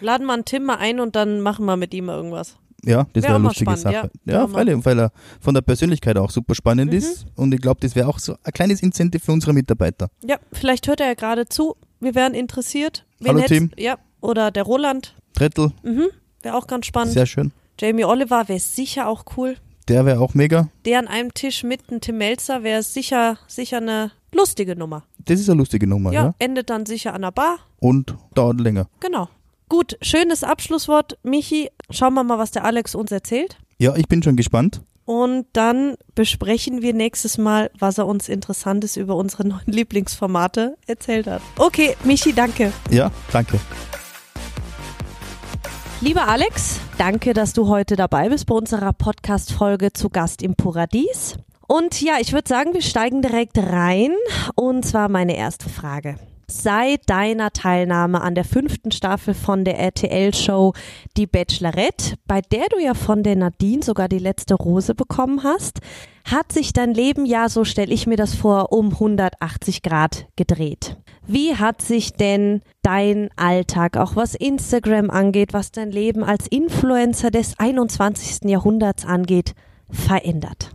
[0.00, 2.56] Laden wir einen Tim mal ein und dann machen wir mit ihm irgendwas.
[2.84, 4.10] Ja, das Wär wäre eine lustige spannend, Sache.
[4.26, 4.32] ja.
[4.40, 6.98] Ja, mal- weil, er von der Persönlichkeit auch super spannend Mhm.
[6.98, 7.24] ist.
[7.34, 10.08] Und ich glaube, das wäre auch so ein kleines Incentive für unsere Mitarbeiter.
[10.22, 11.76] Ja, vielleicht hört er ja gerade zu.
[12.00, 13.06] Wir wären interessiert.
[13.26, 13.70] Hallo, hätt's- Tim.
[13.78, 15.14] Ja, oder der Roland.
[15.34, 16.08] Trettel, Mhm,
[16.42, 17.14] wäre auch ganz spannend.
[17.14, 17.52] sehr schön.
[17.80, 19.56] Jamie Oliver wäre sicher auch cool.
[19.88, 20.68] Der wäre auch mega.
[20.84, 25.04] Der an einem Tisch mit einem Tim Melzer wäre sicher, sicher eine lustige Nummer.
[25.24, 26.34] Das ist eine lustige Nummer, Ja, ja.
[26.38, 27.58] endet dann sicher an der Bar.
[27.80, 28.88] Und dauert länger.
[29.00, 29.28] Genau.
[29.68, 31.18] Gut, schönes Abschlusswort.
[31.22, 33.58] Michi, schauen wir mal, was der Alex uns erzählt.
[33.78, 34.82] Ja, ich bin schon gespannt.
[35.06, 41.26] Und dann besprechen wir nächstes Mal, was er uns Interessantes über unsere neuen Lieblingsformate erzählt
[41.26, 41.42] hat.
[41.58, 42.72] Okay, Michi, danke.
[42.90, 43.58] Ja, danke.
[46.00, 51.36] Lieber Alex, danke, dass du heute dabei bist bei unserer Podcast-Folge zu Gast im Paradies.
[51.66, 54.12] Und ja, ich würde sagen, wir steigen direkt rein.
[54.54, 56.16] Und zwar meine erste Frage.
[56.46, 60.74] Seit deiner Teilnahme an der fünften Staffel von der RTL-Show
[61.16, 65.80] Die Bachelorette, bei der du ja von der Nadine sogar die letzte Rose bekommen hast,
[66.24, 70.98] hat sich dein Leben ja, so stelle ich mir das vor, um 180 Grad gedreht.
[71.26, 77.30] Wie hat sich denn dein Alltag, auch was Instagram angeht, was dein Leben als Influencer
[77.30, 78.50] des 21.
[78.50, 79.54] Jahrhunderts angeht,
[79.90, 80.70] verändert?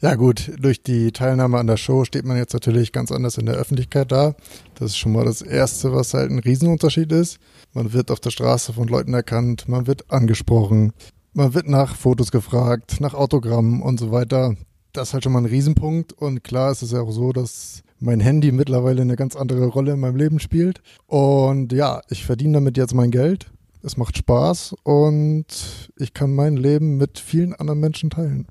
[0.00, 3.46] Ja gut, durch die Teilnahme an der Show steht man jetzt natürlich ganz anders in
[3.46, 4.36] der Öffentlichkeit da.
[4.76, 7.40] Das ist schon mal das Erste, was halt ein Riesenunterschied ist.
[7.72, 10.92] Man wird auf der Straße von Leuten erkannt, man wird angesprochen,
[11.32, 14.54] man wird nach Fotos gefragt, nach Autogrammen und so weiter.
[14.92, 17.82] Das ist halt schon mal ein Riesenpunkt und klar ist es ja auch so, dass
[17.98, 20.80] mein Handy mittlerweile eine ganz andere Rolle in meinem Leben spielt.
[21.08, 23.50] Und ja, ich verdiene damit jetzt mein Geld.
[23.82, 28.46] Es macht Spaß und ich kann mein Leben mit vielen anderen Menschen teilen.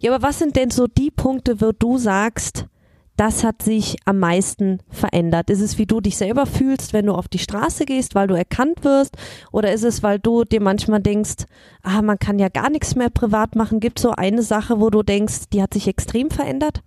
[0.00, 2.66] Ja, aber was sind denn so die Punkte, wo du sagst,
[3.16, 5.50] das hat sich am meisten verändert?
[5.50, 8.34] Ist es, wie du dich selber fühlst, wenn du auf die Straße gehst, weil du
[8.34, 9.16] erkannt wirst?
[9.52, 11.44] Oder ist es, weil du dir manchmal denkst,
[11.82, 13.80] ah, man kann ja gar nichts mehr privat machen?
[13.80, 16.82] Gibt es so eine Sache, wo du denkst, die hat sich extrem verändert?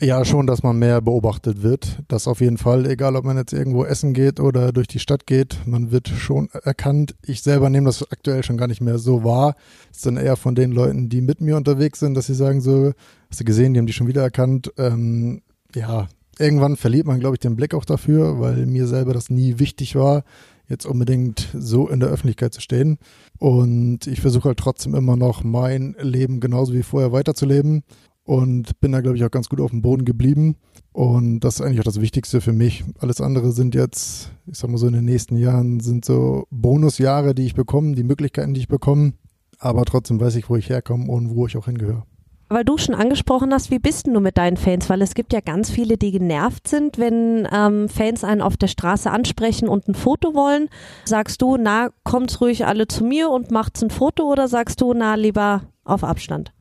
[0.00, 1.98] Ja, schon, dass man mehr beobachtet wird.
[2.06, 5.26] Das auf jeden Fall, egal ob man jetzt irgendwo essen geht oder durch die Stadt
[5.26, 7.16] geht, man wird schon erkannt.
[7.26, 9.56] Ich selber nehme das aktuell schon gar nicht mehr so wahr.
[9.90, 12.92] Es sind eher von den Leuten, die mit mir unterwegs sind, dass sie sagen so,
[13.28, 14.72] hast du gesehen, die haben die schon wieder erkannt.
[14.78, 15.42] Ähm,
[15.74, 16.06] ja,
[16.38, 19.96] irgendwann verliert man, glaube ich, den Blick auch dafür, weil mir selber das nie wichtig
[19.96, 20.22] war,
[20.68, 22.98] jetzt unbedingt so in der Öffentlichkeit zu stehen.
[23.38, 27.82] Und ich versuche halt trotzdem immer noch mein Leben genauso wie vorher weiterzuleben
[28.28, 30.56] und bin da, glaube ich, auch ganz gut auf dem Boden geblieben.
[30.92, 32.84] Und das ist eigentlich auch das Wichtigste für mich.
[33.00, 37.34] Alles andere sind jetzt, ich sag mal so, in den nächsten Jahren sind so Bonusjahre,
[37.34, 39.14] die ich bekomme, die Möglichkeiten, die ich bekomme.
[39.58, 42.04] Aber trotzdem weiß ich, wo ich herkomme und wo ich auch hingehöre.
[42.50, 44.90] Weil du schon angesprochen hast, wie bist denn du mit deinen Fans?
[44.90, 48.68] Weil es gibt ja ganz viele, die genervt sind, wenn ähm, Fans einen auf der
[48.68, 50.68] Straße ansprechen und ein Foto wollen.
[51.06, 54.92] Sagst du, na, kommt ruhig alle zu mir und macht's ein Foto oder sagst du,
[54.92, 56.52] na, lieber auf Abstand?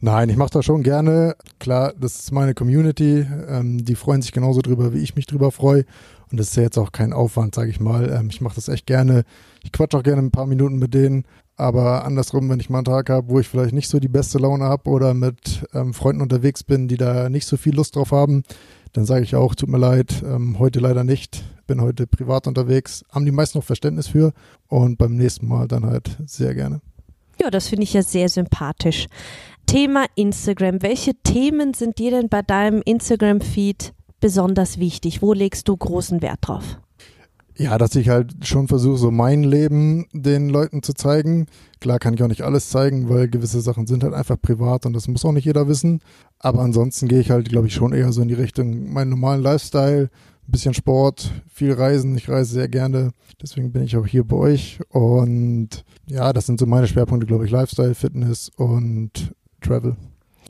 [0.00, 1.36] Nein, ich mache das schon gerne.
[1.58, 3.26] Klar, das ist meine Community.
[3.48, 5.84] Ähm, die freuen sich genauso drüber, wie ich mich drüber freue.
[6.30, 8.10] Und das ist ja jetzt auch kein Aufwand, sage ich mal.
[8.10, 9.24] Ähm, ich mache das echt gerne.
[9.62, 11.24] Ich quatsch auch gerne ein paar Minuten mit denen.
[11.56, 14.38] Aber andersrum, wenn ich mal einen Tag habe, wo ich vielleicht nicht so die beste
[14.38, 18.10] Laune habe oder mit ähm, Freunden unterwegs bin, die da nicht so viel Lust drauf
[18.10, 18.42] haben,
[18.92, 21.44] dann sage ich auch, tut mir leid, ähm, heute leider nicht.
[21.66, 23.04] Bin heute privat unterwegs.
[23.10, 24.32] Haben die meisten noch Verständnis für
[24.68, 26.80] und beim nächsten Mal dann halt sehr gerne.
[27.40, 29.06] Ja, das finde ich ja sehr sympathisch.
[29.66, 30.82] Thema Instagram.
[30.82, 35.22] Welche Themen sind dir denn bei deinem Instagram-Feed besonders wichtig?
[35.22, 36.78] Wo legst du großen Wert drauf?
[37.56, 41.46] Ja, dass ich halt schon versuche, so mein Leben den Leuten zu zeigen.
[41.78, 44.92] Klar kann ich auch nicht alles zeigen, weil gewisse Sachen sind halt einfach privat und
[44.92, 46.00] das muss auch nicht jeder wissen.
[46.40, 49.40] Aber ansonsten gehe ich halt, glaube ich, schon eher so in die Richtung meinen normalen
[49.40, 50.10] Lifestyle,
[50.48, 52.16] ein bisschen Sport, viel Reisen.
[52.16, 54.80] Ich reise sehr gerne, deswegen bin ich auch hier bei euch.
[54.88, 59.32] Und ja, das sind so meine Schwerpunkte, glaube ich, Lifestyle, Fitness und
[59.64, 59.96] Travel.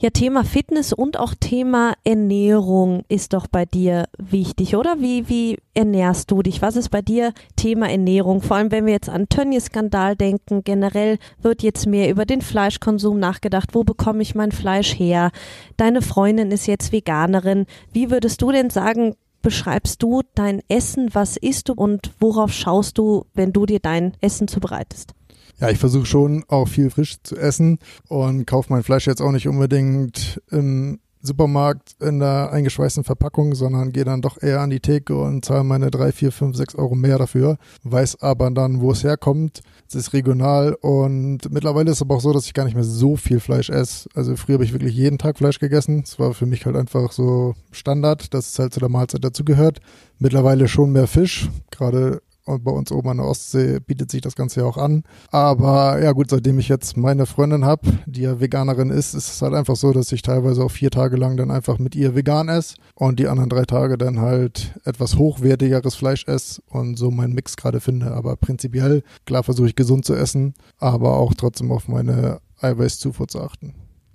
[0.00, 4.96] Ja, Thema Fitness und auch Thema Ernährung ist doch bei dir wichtig, oder?
[4.98, 6.60] Wie, wie ernährst du dich?
[6.60, 8.42] Was ist bei dir Thema Ernährung?
[8.42, 13.20] Vor allem, wenn wir jetzt an Tönnies-Skandal denken, generell wird jetzt mehr über den Fleischkonsum
[13.20, 13.70] nachgedacht.
[13.72, 15.30] Wo bekomme ich mein Fleisch her?
[15.76, 17.66] Deine Freundin ist jetzt Veganerin.
[17.92, 21.10] Wie würdest du denn sagen, beschreibst du dein Essen?
[21.14, 25.14] Was isst du und worauf schaust du, wenn du dir dein Essen zubereitest?
[25.60, 29.32] Ja, ich versuche schon auch viel frisch zu essen und kaufe mein Fleisch jetzt auch
[29.32, 34.80] nicht unbedingt im Supermarkt in der eingeschweißten Verpackung, sondern gehe dann doch eher an die
[34.80, 37.56] Theke und zahle meine drei, vier, fünf, sechs Euro mehr dafür.
[37.82, 39.62] Weiß aber dann, wo es herkommt.
[39.88, 42.84] Es ist regional und mittlerweile ist es aber auch so, dass ich gar nicht mehr
[42.84, 44.08] so viel Fleisch esse.
[44.14, 46.02] Also früher habe ich wirklich jeden Tag Fleisch gegessen.
[46.04, 49.80] Es war für mich halt einfach so Standard, dass es halt zu der Mahlzeit dazugehört.
[50.18, 54.36] Mittlerweile schon mehr Fisch, gerade und bei uns oben an der Ostsee bietet sich das
[54.36, 55.04] Ganze ja auch an.
[55.30, 59.42] Aber ja gut, seitdem ich jetzt meine Freundin habe, die ja Veganerin ist, ist es
[59.42, 62.48] halt einfach so, dass ich teilweise auch vier Tage lang dann einfach mit ihr vegan
[62.48, 67.34] esse und die anderen drei Tage dann halt etwas hochwertigeres Fleisch esse und so meinen
[67.34, 68.12] Mix gerade finde.
[68.12, 73.40] Aber prinzipiell, klar versuche ich gesund zu essen, aber auch trotzdem auf meine Eiweißzufuhr zu
[73.40, 73.74] achten.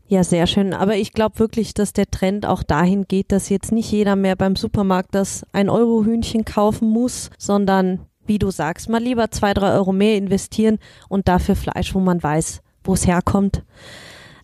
[0.09, 0.73] Ja, sehr schön.
[0.73, 4.35] Aber ich glaube wirklich, dass der Trend auch dahin geht, dass jetzt nicht jeder mehr
[4.35, 9.91] beim Supermarkt das 1-Euro-Hühnchen kaufen muss, sondern wie du sagst, mal lieber zwei, drei Euro
[9.91, 13.65] mehr investieren und dafür Fleisch, wo man weiß, wo es herkommt.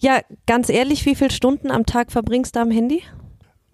[0.01, 3.01] Ja, ganz ehrlich, wie viele Stunden am Tag verbringst du am Handy?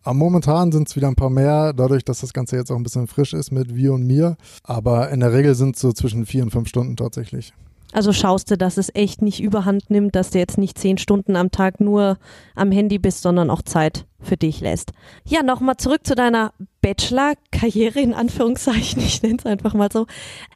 [0.05, 3.07] Momentan sind es wieder ein paar mehr, dadurch, dass das Ganze jetzt auch ein bisschen
[3.07, 4.35] frisch ist mit wir und mir.
[4.63, 7.53] Aber in der Regel sind es so zwischen vier und fünf Stunden tatsächlich.
[7.91, 11.35] Also schaust du, dass es echt nicht überhand nimmt, dass du jetzt nicht zehn Stunden
[11.35, 12.17] am Tag nur
[12.55, 14.91] am Handy bist, sondern auch Zeit für dich lässt.
[15.25, 20.05] Ja, nochmal zurück zu deiner Bachelor-Karriere in Anführungszeichen, ich nenne es einfach mal so.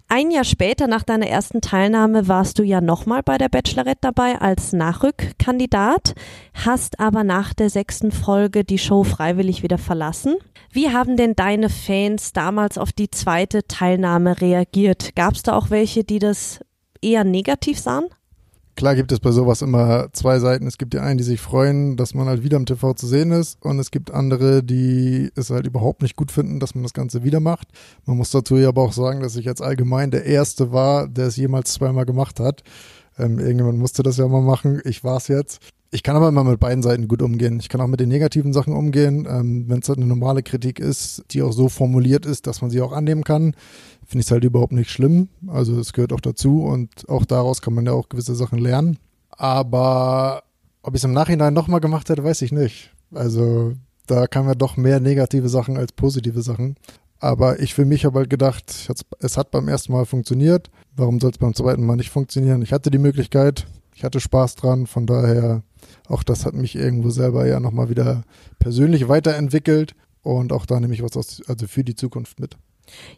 [0.07, 4.39] Ein Jahr später nach deiner ersten Teilnahme warst du ja nochmal bei der Bachelorette dabei
[4.39, 6.13] als Nachrückkandidat,
[6.53, 10.35] hast aber nach der sechsten Folge die Show freiwillig wieder verlassen.
[10.71, 15.15] Wie haben denn deine Fans damals auf die zweite Teilnahme reagiert?
[15.15, 16.59] Gab es da auch welche, die das
[17.05, 18.05] eher negativ sahen?
[18.75, 20.67] Klar gibt es bei sowas immer zwei Seiten.
[20.67, 23.31] Es gibt die einen, die sich freuen, dass man halt wieder im TV zu sehen
[23.31, 26.93] ist und es gibt andere, die es halt überhaupt nicht gut finden, dass man das
[26.93, 27.69] Ganze wieder macht.
[28.05, 31.27] Man muss dazu ja aber auch sagen, dass ich jetzt allgemein der Erste war, der
[31.27, 32.63] es jemals zweimal gemacht hat.
[33.17, 34.81] Ähm, irgendjemand musste das ja mal machen.
[34.83, 35.61] Ich war es jetzt.
[35.91, 37.59] Ich kann aber immer mit beiden Seiten gut umgehen.
[37.59, 39.27] Ich kann auch mit den negativen Sachen umgehen.
[39.29, 42.69] Ähm, Wenn es halt eine normale Kritik ist, die auch so formuliert ist, dass man
[42.69, 43.55] sie auch annehmen kann,
[44.05, 45.29] finde ich es halt überhaupt nicht schlimm.
[45.47, 48.97] Also es gehört auch dazu und auch daraus kann man ja auch gewisse Sachen lernen.
[49.29, 50.43] Aber
[50.81, 52.91] ob ich es im Nachhinein nochmal gemacht hätte, weiß ich nicht.
[53.13, 53.73] Also
[54.07, 56.75] da kamen ja doch mehr negative Sachen als positive Sachen.
[57.19, 60.69] Aber ich für mich habe halt gedacht, es hat beim ersten Mal funktioniert.
[60.95, 62.61] Warum soll es beim zweiten Mal nicht funktionieren?
[62.61, 64.85] Ich hatte die Möglichkeit, ich hatte Spaß dran.
[64.85, 65.63] Von daher,
[66.07, 68.23] auch das hat mich irgendwo selber ja nochmal wieder
[68.59, 69.95] persönlich weiterentwickelt.
[70.21, 72.57] Und auch da nehme ich was aus, also für die Zukunft mit.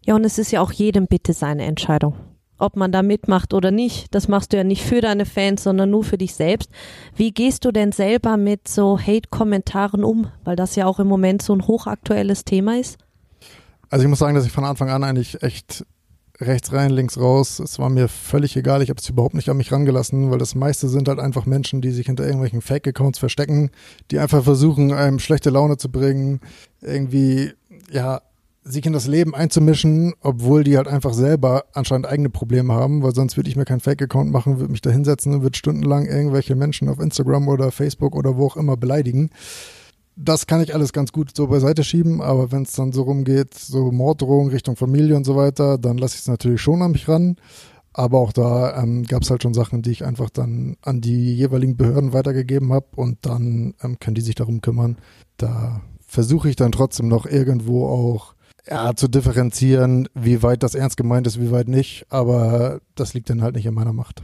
[0.05, 2.15] Ja, und es ist ja auch jedem bitte seine Entscheidung.
[2.59, 5.91] Ob man da mitmacht oder nicht, das machst du ja nicht für deine Fans, sondern
[5.91, 6.71] nur für dich selbst.
[7.15, 10.27] Wie gehst du denn selber mit so Hate-Kommentaren um?
[10.43, 12.97] Weil das ja auch im Moment so ein hochaktuelles Thema ist.
[13.89, 15.85] Also ich muss sagen, dass ich von Anfang an eigentlich echt
[16.39, 17.59] rechts rein, links raus.
[17.59, 18.81] Es war mir völlig egal.
[18.81, 21.81] Ich habe es überhaupt nicht an mich rangelassen, weil das meiste sind halt einfach Menschen,
[21.81, 23.71] die sich hinter irgendwelchen Fake-Accounts verstecken,
[24.11, 26.39] die einfach versuchen, einem schlechte Laune zu bringen,
[26.81, 27.51] irgendwie,
[27.91, 28.21] ja,
[28.63, 33.15] sich in das Leben einzumischen, obwohl die halt einfach selber anscheinend eigene Probleme haben, weil
[33.15, 36.55] sonst würde ich mir keinen Fake-Account machen, würde mich da hinsetzen und würde stundenlang irgendwelche
[36.55, 39.29] Menschen auf Instagram oder Facebook oder wo auch immer beleidigen.
[40.19, 43.53] Das kann ich alles ganz gut so beiseite schieben, aber wenn es dann so rumgeht,
[43.53, 47.07] so Morddrohungen Richtung Familie und so weiter, dann lasse ich es natürlich schon an mich
[47.07, 47.35] ran.
[47.93, 51.35] Aber auch da ähm, gab es halt schon Sachen, die ich einfach dann an die
[51.35, 54.97] jeweiligen Behörden weitergegeben habe und dann ähm, können die sich darum kümmern.
[55.37, 58.33] Da versuche ich dann trotzdem noch irgendwo auch
[58.67, 62.05] ja, zu differenzieren, wie weit das ernst gemeint ist, wie weit nicht.
[62.09, 64.21] Aber das liegt dann halt nicht in meiner Macht.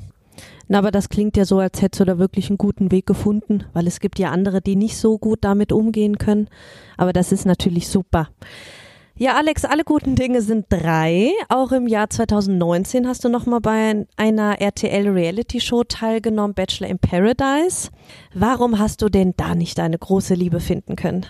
[0.67, 3.65] Na, aber das klingt ja so, als hättest du da wirklich einen guten Weg gefunden,
[3.73, 6.47] weil es gibt ja andere, die nicht so gut damit umgehen können.
[6.97, 8.29] Aber das ist natürlich super.
[9.15, 11.29] Ja, Alex, alle guten Dinge sind drei.
[11.47, 16.97] Auch im Jahr 2019 hast du nochmal bei einer RTL Reality Show teilgenommen, Bachelor in
[16.97, 17.89] Paradise.
[18.33, 21.27] Warum hast du denn da nicht deine große Liebe finden können?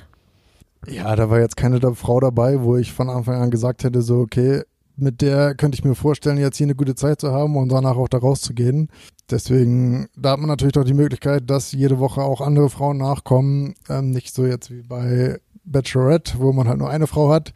[0.87, 4.19] Ja, da war jetzt keine Frau dabei, wo ich von Anfang an gesagt hätte, so,
[4.19, 4.61] okay,
[4.95, 7.97] mit der könnte ich mir vorstellen, jetzt hier eine gute Zeit zu haben und danach
[7.97, 8.89] auch da rauszugehen.
[9.31, 13.75] Deswegen, da hat man natürlich doch die Möglichkeit, dass jede Woche auch andere Frauen nachkommen.
[13.89, 17.53] Ähm, nicht so jetzt wie bei Bachelorette, wo man halt nur eine Frau hat.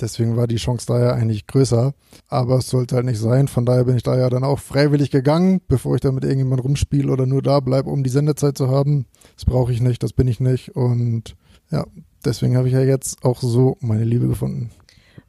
[0.00, 1.92] Deswegen war die Chance da ja eigentlich größer.
[2.28, 3.48] Aber es sollte halt nicht sein.
[3.48, 6.66] Von daher bin ich da ja dann auch freiwillig gegangen, bevor ich da mit irgendjemandem
[6.66, 9.06] rumspiele oder nur da bleibe, um die Sendezeit zu haben.
[9.34, 10.76] Das brauche ich nicht, das bin ich nicht.
[10.76, 11.36] Und
[11.70, 11.84] ja,
[12.24, 14.70] deswegen habe ich ja jetzt auch so meine Liebe gefunden.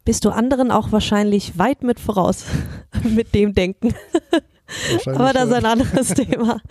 [0.06, 2.46] Bist du anderen auch wahrscheinlich weit mit voraus
[3.04, 3.94] mit dem Denken.
[5.06, 6.62] Aber das ist ein anderes Thema.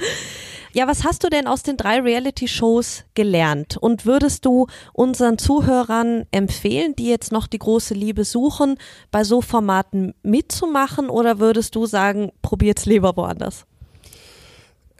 [0.72, 3.76] Ja, was hast du denn aus den drei Reality-Shows gelernt?
[3.78, 8.76] Und würdest du unseren Zuhörern empfehlen, die jetzt noch die große Liebe suchen,
[9.10, 11.08] bei so Formaten mitzumachen?
[11.08, 13.64] Oder würdest du sagen, probiert's lieber woanders?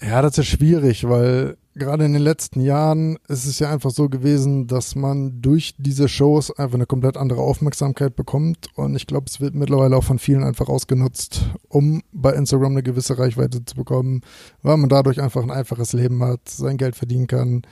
[0.01, 4.09] Ja, das ist schwierig, weil gerade in den letzten Jahren ist es ja einfach so
[4.09, 8.69] gewesen, dass man durch diese Shows einfach eine komplett andere Aufmerksamkeit bekommt.
[8.75, 12.83] Und ich glaube, es wird mittlerweile auch von vielen einfach ausgenutzt, um bei Instagram eine
[12.83, 14.23] gewisse Reichweite zu bekommen,
[14.63, 17.63] weil man dadurch einfach ein einfaches Leben hat, sein Geld verdienen kann.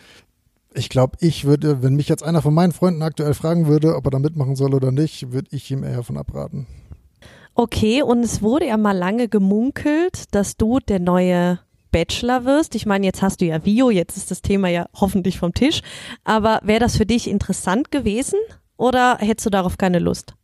[0.72, 4.06] Ich glaube, ich würde, wenn mich jetzt einer von meinen Freunden aktuell fragen würde, ob
[4.06, 6.66] er da mitmachen soll oder nicht, würde ich ihm eher von abraten.
[7.54, 11.58] Okay, und es wurde ja mal lange gemunkelt, dass du der neue
[11.96, 12.74] Bachelor wirst.
[12.74, 15.80] Ich meine, jetzt hast du ja Vio, jetzt ist das Thema ja hoffentlich vom Tisch.
[16.24, 18.38] Aber wäre das für dich interessant gewesen
[18.76, 20.34] oder hättest du darauf keine Lust?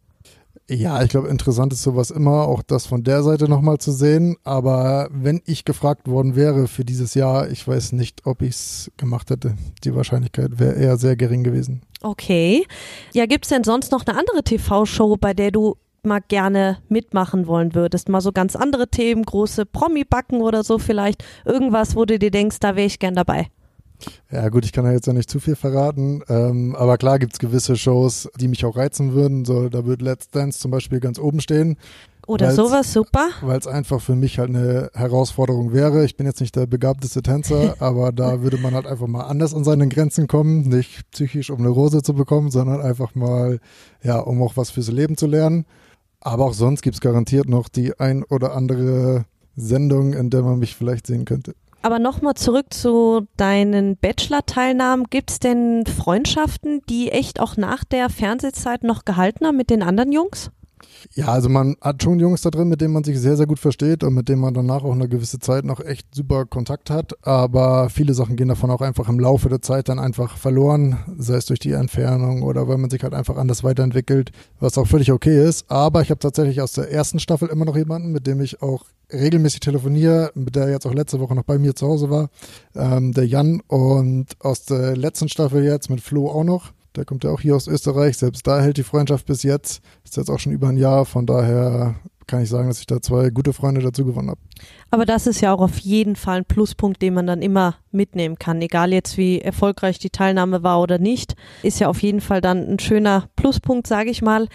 [0.71, 4.37] Ja, ich glaube, interessant ist sowas immer, auch das von der Seite nochmal zu sehen.
[4.45, 8.91] Aber wenn ich gefragt worden wäre für dieses Jahr, ich weiß nicht, ob ich es
[8.97, 9.55] gemacht hätte.
[9.85, 11.83] Die Wahrscheinlichkeit wäre eher sehr gering gewesen.
[12.01, 12.65] Okay.
[13.12, 17.47] Ja, gibt es denn sonst noch eine andere TV-Show, bei der du mal gerne mitmachen
[17.47, 18.09] wollen würdest?
[18.09, 21.25] Mal so ganz andere Themen, große Promi-Backen oder so vielleicht.
[21.45, 23.49] Irgendwas, wo du dir denkst, da wäre ich gern dabei.
[24.31, 27.35] Ja gut, ich kann ja jetzt ja nicht zu viel verraten, ähm, aber klar gibt
[27.35, 29.45] es gewisse Shows, die mich auch reizen würden.
[29.45, 31.77] So, da wird Let's Dance zum Beispiel ganz oben stehen.
[32.27, 33.31] Oder sowas, super.
[33.41, 36.05] Weil es einfach für mich halt eine Herausforderung wäre.
[36.05, 39.55] Ich bin jetzt nicht der begabteste Tänzer, aber da würde man halt einfach mal anders
[39.55, 40.62] an seine Grenzen kommen.
[40.69, 43.59] Nicht psychisch, um eine Rose zu bekommen, sondern einfach mal,
[44.03, 45.65] ja, um auch was fürs Leben zu lernen.
[46.25, 49.25] Aber auch sonst gibt es garantiert noch die ein oder andere
[49.57, 51.55] Sendung, in der man mich vielleicht sehen könnte.
[51.83, 55.07] Aber nochmal zurück zu deinen Bachelor-Teilnahmen.
[55.11, 59.83] Gibt es denn Freundschaften, die echt auch nach der Fernsehzeit noch gehalten haben mit den
[59.83, 60.53] anderen Jungs?
[61.14, 63.59] Ja, also man hat schon Jungs da drin, mit denen man sich sehr, sehr gut
[63.59, 67.14] versteht und mit denen man danach auch eine gewisse Zeit noch echt super Kontakt hat.
[67.27, 71.35] Aber viele Sachen gehen davon auch einfach im Laufe der Zeit dann einfach verloren, sei
[71.37, 75.12] es durch die Entfernung oder weil man sich halt einfach anders weiterentwickelt, was auch völlig
[75.12, 75.71] okay ist.
[75.71, 78.85] Aber ich habe tatsächlich aus der ersten Staffel immer noch jemanden, mit dem ich auch
[79.12, 82.31] regelmäßig telefoniere, mit der jetzt auch letzte Woche noch bei mir zu Hause war,
[82.75, 86.73] ähm, der Jan und aus der letzten Staffel jetzt mit Flo auch noch.
[86.96, 88.18] Der kommt ja auch hier aus Österreich.
[88.18, 89.83] Selbst da hält die Freundschaft bis jetzt.
[90.05, 91.05] Ist jetzt auch schon über ein Jahr.
[91.05, 91.94] Von daher
[92.26, 94.40] kann ich sagen, dass ich da zwei gute Freunde dazu gewonnen habe.
[94.90, 98.38] Aber das ist ja auch auf jeden Fall ein Pluspunkt, den man dann immer mitnehmen
[98.38, 98.62] kann.
[98.62, 102.68] Egal jetzt, wie erfolgreich die Teilnahme war oder nicht, ist ja auf jeden Fall dann
[102.68, 104.48] ein schöner Pluspunkt, sage ich mal.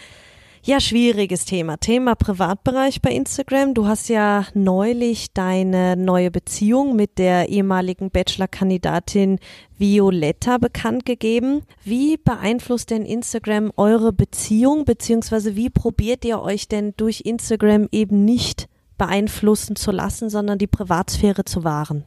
[0.68, 1.78] Ja, schwieriges Thema.
[1.78, 3.72] Thema Privatbereich bei Instagram.
[3.72, 9.38] Du hast ja neulich deine neue Beziehung mit der ehemaligen Bachelor-Kandidatin
[9.78, 11.62] Violetta bekannt gegeben.
[11.84, 18.26] Wie beeinflusst denn Instagram eure Beziehung, beziehungsweise wie probiert ihr euch denn durch Instagram eben
[18.26, 22.04] nicht beeinflussen zu lassen, sondern die Privatsphäre zu wahren?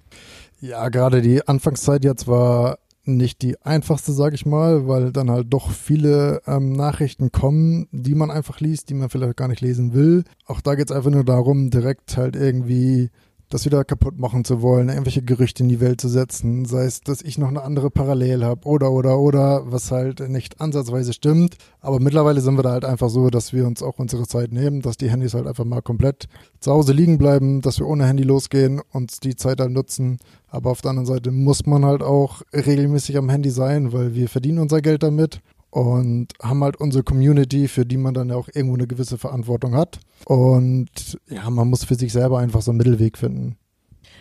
[0.60, 5.47] Ja, gerade die Anfangszeit jetzt war nicht die einfachste, sage ich mal, weil dann halt
[5.49, 9.93] doch viele ähm, Nachrichten kommen, die man einfach liest, die man vielleicht gar nicht lesen
[9.93, 10.23] will.
[10.45, 13.09] Auch da geht es einfach nur darum, direkt halt irgendwie
[13.53, 17.01] das wieder kaputt machen zu wollen, irgendwelche Gerüchte in die Welt zu setzen, sei es,
[17.01, 21.57] dass ich noch eine andere Parallel habe oder oder oder, was halt nicht ansatzweise stimmt.
[21.81, 24.81] Aber mittlerweile sind wir da halt einfach so, dass wir uns auch unsere Zeit nehmen,
[24.81, 26.27] dass die Handys halt einfach mal komplett
[26.59, 30.17] zu Hause liegen bleiben, dass wir ohne Handy losgehen und die Zeit halt nutzen.
[30.47, 34.29] Aber auf der anderen Seite muss man halt auch regelmäßig am Handy sein, weil wir
[34.29, 38.49] verdienen unser Geld damit und haben halt unsere Community, für die man dann ja auch
[38.53, 39.99] irgendwo eine gewisse Verantwortung hat.
[40.25, 43.57] Und ja, man muss für sich selber einfach so einen Mittelweg finden.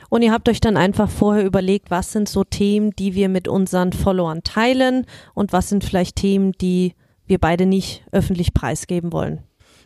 [0.08, 3.46] Und ihr habt euch dann einfach vorher überlegt, was sind so Themen, die wir mit
[3.46, 6.94] unseren Followern teilen und was sind vielleicht Themen, die
[7.26, 9.42] wir beide nicht öffentlich preisgeben wollen.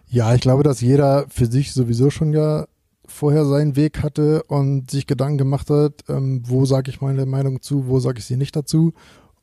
[0.07, 2.67] Ja, ich glaube, dass jeder für sich sowieso schon ja
[3.07, 7.61] vorher seinen Weg hatte und sich Gedanken gemacht hat, ähm, wo sage ich meine Meinung
[7.61, 8.95] zu, wo sage ich sie nicht dazu.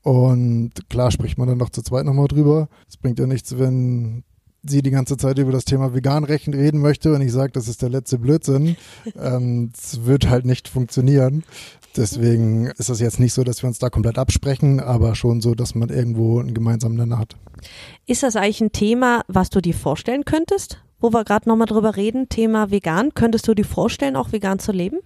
[0.04, 2.70] Und klar spricht man dann noch zu zweit nochmal drüber.
[2.88, 4.24] Es bringt ja nichts, wenn
[4.64, 7.82] sie die ganze Zeit über das Thema Veganrecht reden möchte und ich sage, das ist
[7.82, 8.78] der letzte Blödsinn.
[9.20, 11.44] ähm, es wird halt nicht funktionieren.
[11.96, 15.56] Deswegen ist es jetzt nicht so, dass wir uns da komplett absprechen, aber schon so,
[15.56, 17.36] dass man irgendwo einen gemeinsamen Nenner hat.
[18.08, 20.82] Ist das eigentlich ein Thema, was du dir vorstellen könntest?
[21.00, 23.14] Wo wir gerade nochmal drüber reden, Thema vegan.
[23.14, 25.00] Könntest du dir vorstellen, auch vegan zu leben?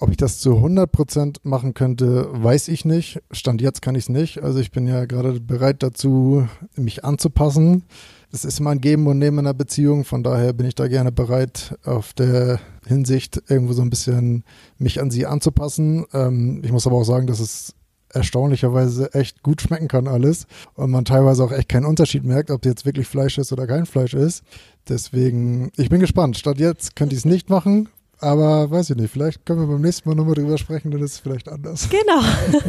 [0.00, 3.20] Ob ich das zu 100 Prozent machen könnte, weiß ich nicht.
[3.32, 4.42] Stand jetzt kann ich es nicht.
[4.42, 7.82] Also ich bin ja gerade bereit dazu, mich anzupassen.
[8.30, 10.04] Es ist immer ein Geben und Nehmen in einer Beziehung.
[10.04, 14.44] Von daher bin ich da gerne bereit, auf der Hinsicht irgendwo so ein bisschen
[14.78, 16.04] mich an sie anzupassen.
[16.12, 17.74] Ähm, ich muss aber auch sagen, dass es
[18.10, 22.64] erstaunlicherweise echt gut schmecken kann alles und man teilweise auch echt keinen Unterschied merkt, ob
[22.64, 24.44] jetzt wirklich Fleisch ist oder kein Fleisch ist.
[24.88, 26.38] Deswegen, ich bin gespannt.
[26.38, 27.88] Statt jetzt könnte ich es nicht machen,
[28.20, 31.12] aber weiß ich nicht, vielleicht können wir beim nächsten Mal nochmal drüber sprechen, dann ist
[31.12, 31.88] es vielleicht anders.
[31.88, 32.20] Genau.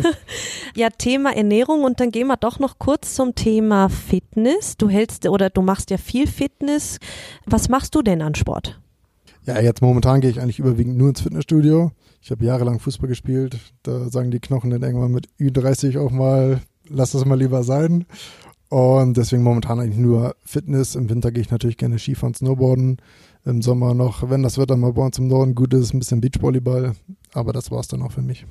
[0.76, 4.78] ja, Thema Ernährung und dann gehen wir doch noch kurz zum Thema Fitness.
[4.78, 7.00] Du hältst oder du machst ja viel Fitness.
[7.46, 8.80] Was machst du denn an Sport?
[9.46, 11.92] Ja, jetzt momentan gehe ich eigentlich überwiegend nur ins Fitnessstudio.
[12.22, 13.58] Ich habe jahrelang Fußball gespielt.
[13.82, 18.06] Da sagen die Knochen dann irgendwann mit Ü30 auch mal, lass das mal lieber sein.
[18.70, 20.94] Und deswegen momentan eigentlich nur Fitness.
[20.94, 22.98] Im Winter gehe ich natürlich gerne Skifahren, Snowboarden
[23.45, 26.21] im Sommer noch, wenn das Wetter mal bei uns im Norden gut ist, ein bisschen
[26.21, 26.93] Beachvolleyball.
[27.34, 28.45] Aber das war es dann auch für mich.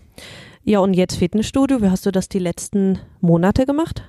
[0.65, 1.83] Ja, und jetzt Fitnessstudio.
[1.83, 4.03] Wie hast du das die letzten Monate gemacht?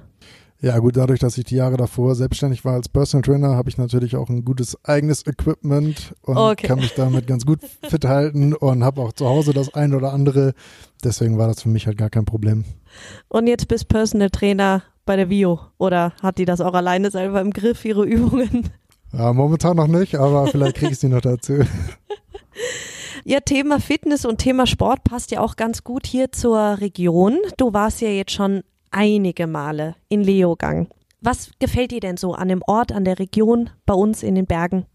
[0.61, 3.77] Ja, gut, dadurch, dass ich die Jahre davor selbstständig war als Personal Trainer, habe ich
[3.77, 6.67] natürlich auch ein gutes eigenes Equipment und okay.
[6.67, 10.11] kann mich damit ganz gut fit halten und habe auch zu Hause das ein oder
[10.11, 10.53] andere.
[11.01, 12.65] Deswegen war das für mich halt gar kein Problem.
[13.29, 17.39] Und jetzt bist Personal Trainer bei der Vio oder hat die das auch alleine selber
[17.39, 18.69] im Griff, ihre Übungen?
[19.12, 21.60] Ja, momentan noch nicht, aber vielleicht kriege ich sie noch dazu.
[23.26, 27.38] Ja, Thema Fitness und Thema Sport passt ja auch ganz gut hier zur Region.
[27.58, 30.88] Du warst ja jetzt schon einige Male in Leogang.
[31.22, 34.45] Was gefällt dir denn so an dem Ort, an der Region, bei uns in den
[34.45, 34.86] Bergen?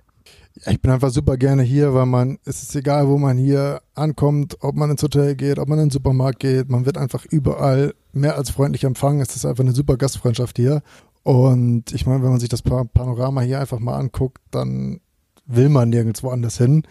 [0.66, 4.56] Ich bin einfach super gerne hier, weil man, es ist egal, wo man hier ankommt,
[4.60, 7.94] ob man ins Hotel geht, ob man in den Supermarkt geht, man wird einfach überall
[8.12, 9.20] mehr als freundlich empfangen.
[9.20, 10.82] Es ist einfach eine super Gastfreundschaft hier.
[11.24, 15.00] Und ich meine, wenn man sich das Panorama hier einfach mal anguckt, dann
[15.46, 16.84] will man nirgendwo anders hin.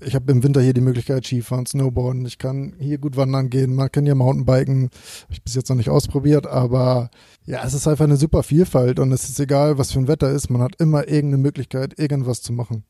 [0.00, 2.24] Ich habe im Winter hier die Möglichkeit, Skifahren, Snowboarden.
[2.24, 3.74] Ich kann hier gut wandern gehen.
[3.74, 4.84] Man kann hier Mountainbiken.
[4.84, 7.10] Habe ich bis jetzt noch nicht ausprobiert, aber
[7.44, 10.30] ja, es ist einfach eine super Vielfalt und es ist egal, was für ein Wetter
[10.30, 10.48] ist.
[10.48, 12.84] Man hat immer irgendeine Möglichkeit, irgendwas zu machen.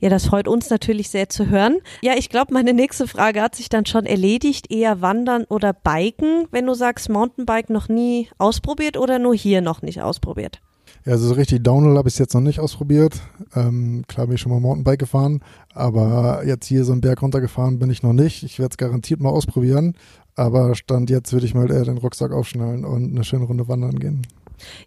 [0.00, 1.78] Ja, das freut uns natürlich sehr zu hören.
[2.02, 4.70] Ja, ich glaube, meine nächste Frage hat sich dann schon erledigt.
[4.72, 9.82] Eher wandern oder biken, wenn du sagst, Mountainbike noch nie ausprobiert oder nur hier noch
[9.82, 10.60] nicht ausprobiert?
[11.04, 13.20] Ja, also so richtig Downhill habe ich es jetzt noch nicht ausprobiert.
[13.54, 15.40] Ähm, klar bin ich schon mal Mountainbike gefahren,
[15.74, 18.42] aber jetzt hier so einen Berg runtergefahren bin ich noch nicht.
[18.42, 19.94] Ich werde es garantiert mal ausprobieren,
[20.34, 23.98] aber Stand jetzt würde ich mal eher den Rucksack aufschnallen und eine schöne Runde wandern
[23.98, 24.22] gehen.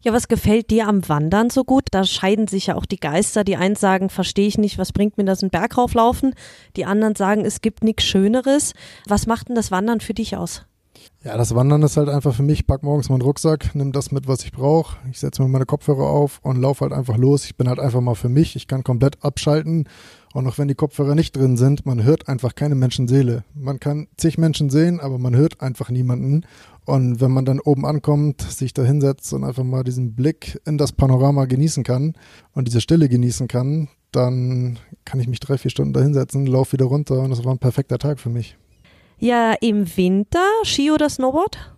[0.02, 1.86] Ja, was gefällt dir am Wandern so gut?
[1.92, 3.44] Da scheiden sich ja auch die Geister.
[3.44, 6.36] Die einen sagen, verstehe ich nicht, was bringt mir das, einen Berg rauflaufen?
[6.76, 8.74] Die anderen sagen, es gibt nichts Schöneres.
[9.08, 10.66] Was macht denn das Wandern für dich aus?
[11.24, 12.60] Ja, das Wandern ist halt einfach für mich.
[12.60, 14.98] Ich pack morgens meinen Rucksack, nimm das mit, was ich brauche.
[15.10, 17.46] Ich setze mir meine Kopfhörer auf und laufe halt einfach los.
[17.46, 18.56] Ich bin halt einfach mal für mich.
[18.58, 19.88] Ich kann komplett abschalten.
[20.34, 23.44] Und auch wenn die Kopfhörer nicht drin sind, man hört einfach keine Menschenseele.
[23.54, 26.46] Man kann zig Menschen sehen, aber man hört einfach niemanden.
[26.86, 30.78] Und wenn man dann oben ankommt, sich da hinsetzt und einfach mal diesen Blick in
[30.78, 32.14] das Panorama genießen kann
[32.54, 36.74] und diese Stille genießen kann, dann kann ich mich drei, vier Stunden da hinsetzen, laufe
[36.74, 38.58] wieder runter und das war ein perfekter Tag für mich.
[39.18, 41.74] Ja, im Winter Ski oder Snowboard?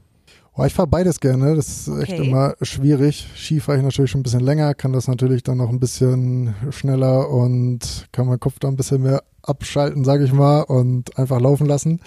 [0.58, 1.56] Oh, ich fahre beides gerne.
[1.56, 2.02] Das ist okay.
[2.04, 3.28] echt immer schwierig.
[3.36, 6.56] Ski fahre ich natürlich schon ein bisschen länger, kann das natürlich dann noch ein bisschen
[6.72, 11.42] schneller und kann meinen Kopf da ein bisschen mehr abschalten, sage ich mal, und einfach
[11.42, 12.00] laufen lassen.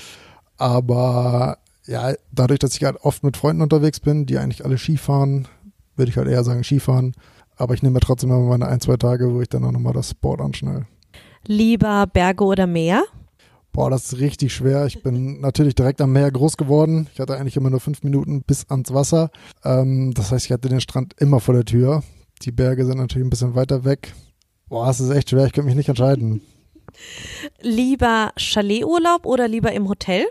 [0.57, 5.49] Aber ja, dadurch, dass ich halt oft mit Freunden unterwegs bin, die eigentlich alle Skifahren,
[5.97, 7.15] würde ich halt eher sagen Skifahren.
[7.57, 9.95] Aber ich nehme mir trotzdem immer meine ein, zwei Tage, wo ich dann auch nochmal
[9.95, 10.87] das Sport anschnall.
[11.47, 13.05] Lieber Berge oder Meer?
[13.73, 14.85] Boah, das ist richtig schwer.
[14.85, 17.09] Ich bin natürlich direkt am Meer groß geworden.
[17.15, 19.31] Ich hatte eigentlich immer nur fünf Minuten bis ans Wasser.
[19.65, 22.03] Ähm, das heißt, ich hatte den Strand immer vor der Tür.
[22.43, 24.13] Die Berge sind natürlich ein bisschen weiter weg.
[24.69, 25.47] Boah, es ist echt schwer.
[25.47, 26.43] Ich könnte mich nicht entscheiden.
[27.63, 30.27] Lieber Chalet-Urlaub oder lieber im Hotel?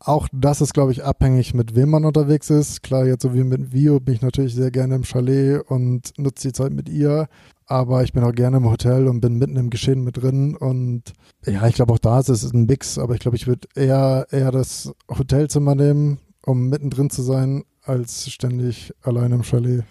[0.00, 2.82] Auch das ist, glaube ich, abhängig, mit wem man unterwegs ist.
[2.82, 6.48] Klar, jetzt so wie mit Vio bin ich natürlich sehr gerne im Chalet und nutze
[6.48, 7.28] die Zeit mit ihr.
[7.66, 10.56] Aber ich bin auch gerne im Hotel und bin mitten im Geschehen mit drin.
[10.56, 11.12] Und
[11.44, 12.98] ja, ich glaube auch da ist es ein Mix.
[12.98, 18.30] Aber ich glaube, ich würde eher, eher das Hotelzimmer nehmen, um mittendrin zu sein, als
[18.30, 19.84] ständig allein im Chalet.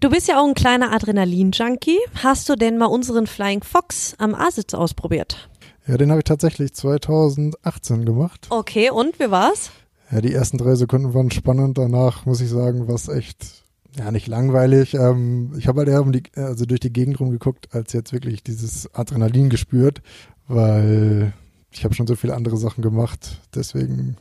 [0.00, 1.98] Du bist ja auch ein kleiner Adrenalin-Junkie.
[2.22, 5.48] Hast du denn mal unseren Flying Fox am A-Sitz ausprobiert?
[5.86, 8.46] Ja, den habe ich tatsächlich 2018 gemacht.
[8.50, 9.70] Okay, und wie war's?
[10.10, 11.78] Ja, die ersten drei Sekunden waren spannend.
[11.78, 13.64] Danach muss ich sagen, war es echt,
[13.96, 14.94] ja, nicht langweilig.
[14.94, 18.42] Ähm, ich habe halt eher um die, also durch die Gegend rumgeguckt, als jetzt wirklich
[18.42, 20.02] dieses Adrenalin gespürt,
[20.48, 21.32] weil
[21.70, 23.40] ich habe schon so viele andere Sachen gemacht.
[23.54, 24.16] Deswegen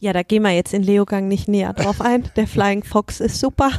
[0.00, 2.30] ja, da gehen wir jetzt in Leogang nicht näher drauf ein.
[2.36, 3.70] Der Flying Fox ist super.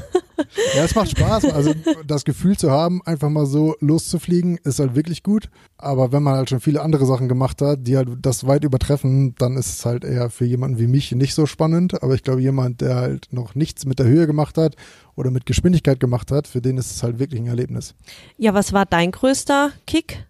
[0.76, 1.46] Ja, es macht Spaß.
[1.46, 1.74] Also
[2.06, 5.50] das Gefühl zu haben, einfach mal so loszufliegen, ist halt wirklich gut.
[5.78, 9.36] Aber wenn man halt schon viele andere Sachen gemacht hat, die halt das weit übertreffen,
[9.38, 12.02] dann ist es halt eher für jemanden wie mich nicht so spannend.
[12.04, 14.76] Aber ich glaube, jemand, der halt noch nichts mit der Höhe gemacht hat
[15.16, 17.96] oder mit Geschwindigkeit gemacht hat, für den ist es halt wirklich ein Erlebnis.
[18.38, 20.26] Ja, was war dein größter Kick?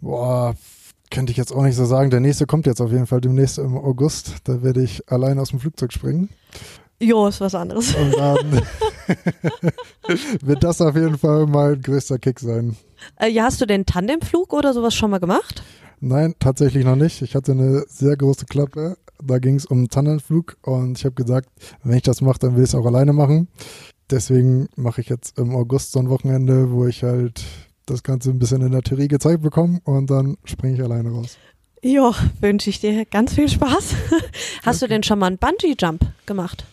[0.00, 0.54] Boah,
[1.10, 2.10] könnte ich jetzt auch nicht so sagen.
[2.10, 4.36] Der nächste kommt jetzt auf jeden Fall demnächst im August.
[4.44, 6.30] Da werde ich allein aus dem Flugzeug springen.
[7.00, 7.94] Jo, ist was anderes.
[7.94, 8.62] Und dann
[10.42, 12.76] wird das auf jeden Fall mein größter Kick sein.
[13.16, 15.62] Äh, ja, hast du den Tandemflug oder sowas schon mal gemacht?
[16.00, 17.22] Nein, tatsächlich noch nicht.
[17.22, 18.96] Ich hatte eine sehr große Klappe.
[19.22, 21.48] Da ging es um Tandemflug und ich habe gesagt,
[21.82, 23.48] wenn ich das mache, dann will ich es auch alleine machen.
[24.10, 27.44] Deswegen mache ich jetzt im August so ein Wochenende, wo ich halt
[27.90, 31.38] das Ganze ein bisschen in der Theorie gezeigt bekommen und dann springe ich alleine raus.
[31.82, 33.94] Ja, wünsche ich dir ganz viel Spaß.
[34.64, 36.64] Hast du denn schon mal einen Bungee-Jump gemacht?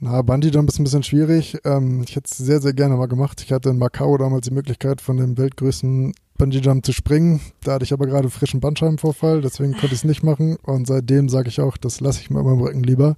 [0.00, 1.58] Na, Bungee-Jump ist ein bisschen schwierig.
[1.64, 3.42] Ähm, ich hätte es sehr, sehr gerne mal gemacht.
[3.42, 7.40] Ich hatte in Macau damals die Möglichkeit, von dem weltgrößten Bungee-Jump zu springen.
[7.62, 10.56] Da hatte ich aber gerade frischen Bandscheibenvorfall, deswegen konnte ich es nicht machen.
[10.62, 13.16] Und seitdem sage ich auch, das lasse ich mir immer im Rücken lieber.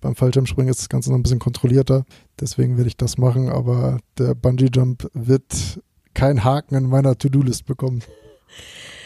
[0.00, 2.04] Beim Fallschirmspringen ist das Ganze noch ein bisschen kontrollierter.
[2.38, 3.48] Deswegen werde ich das machen.
[3.48, 5.80] Aber der Bungee-Jump wird
[6.18, 8.02] keinen Haken in meiner To-Do-List bekommen.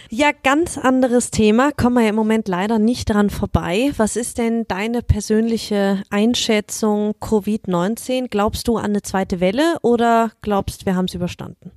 [0.08, 1.70] Ja, ganz anderes Thema.
[1.70, 3.92] Kommen wir ja im Moment leider nicht dran vorbei.
[3.98, 8.28] Was ist denn deine persönliche Einschätzung Covid-19?
[8.28, 11.72] Glaubst du an eine zweite Welle oder glaubst, wir haben es überstanden?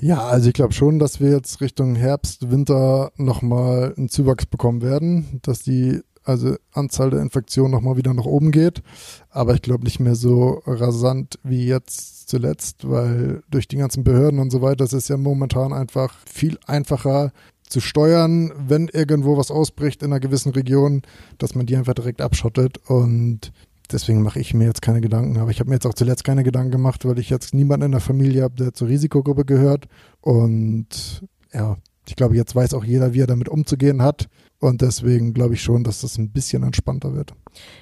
[0.00, 4.82] Ja, also ich glaube schon, dass wir jetzt Richtung Herbst, Winter nochmal einen Zuwachs bekommen
[4.82, 8.82] werden, dass die also Anzahl der Infektionen nochmal wieder nach oben geht.
[9.30, 14.40] Aber ich glaube nicht mehr so rasant wie jetzt zuletzt, weil durch die ganzen Behörden
[14.40, 17.30] und so weiter, es ist ja momentan einfach viel einfacher
[17.68, 21.02] zu steuern, wenn irgendwo was ausbricht in einer gewissen Region,
[21.36, 23.52] dass man die einfach direkt abschottet und
[23.90, 25.36] deswegen mache ich mir jetzt keine Gedanken.
[25.36, 27.92] Aber ich habe mir jetzt auch zuletzt keine Gedanken gemacht, weil ich jetzt niemanden in
[27.92, 29.88] der Familie habe, der zur Risikogruppe gehört.
[30.22, 31.22] Und
[31.52, 31.76] ja,
[32.08, 34.28] ich glaube, jetzt weiß auch jeder, wie er damit umzugehen hat.
[34.58, 37.34] Und deswegen glaube ich schon, dass das ein bisschen entspannter wird.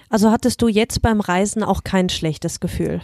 [0.09, 3.01] Also hattest du jetzt beim Reisen auch kein schlechtes Gefühl?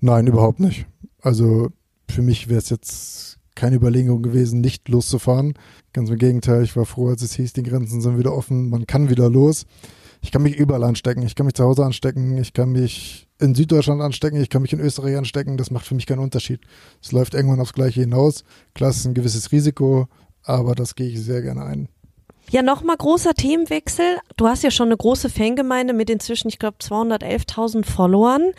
[0.00, 0.86] Nein, überhaupt nicht.
[1.20, 1.70] Also
[2.10, 5.54] für mich wäre es jetzt keine Überlegung gewesen, nicht loszufahren.
[5.92, 8.86] Ganz im Gegenteil, ich war froh, als es hieß, die Grenzen sind wieder offen, man
[8.86, 9.66] kann wieder los.
[10.24, 11.22] Ich kann mich überall anstecken.
[11.22, 14.72] Ich kann mich zu Hause anstecken, ich kann mich in Süddeutschland anstecken, ich kann mich
[14.72, 15.58] in Österreich anstecken.
[15.58, 16.60] Das macht für mich keinen Unterschied.
[17.02, 18.42] Es läuft irgendwann aufs Gleiche hinaus.
[18.72, 20.08] Klar, es ist ein gewisses Risiko,
[20.42, 21.88] aber das gehe ich sehr gerne ein.
[22.50, 24.18] Ja, nochmal großer Themenwechsel.
[24.36, 28.52] Du hast ja schon eine große Fangemeinde mit inzwischen, ich glaube, 211.000 Followern.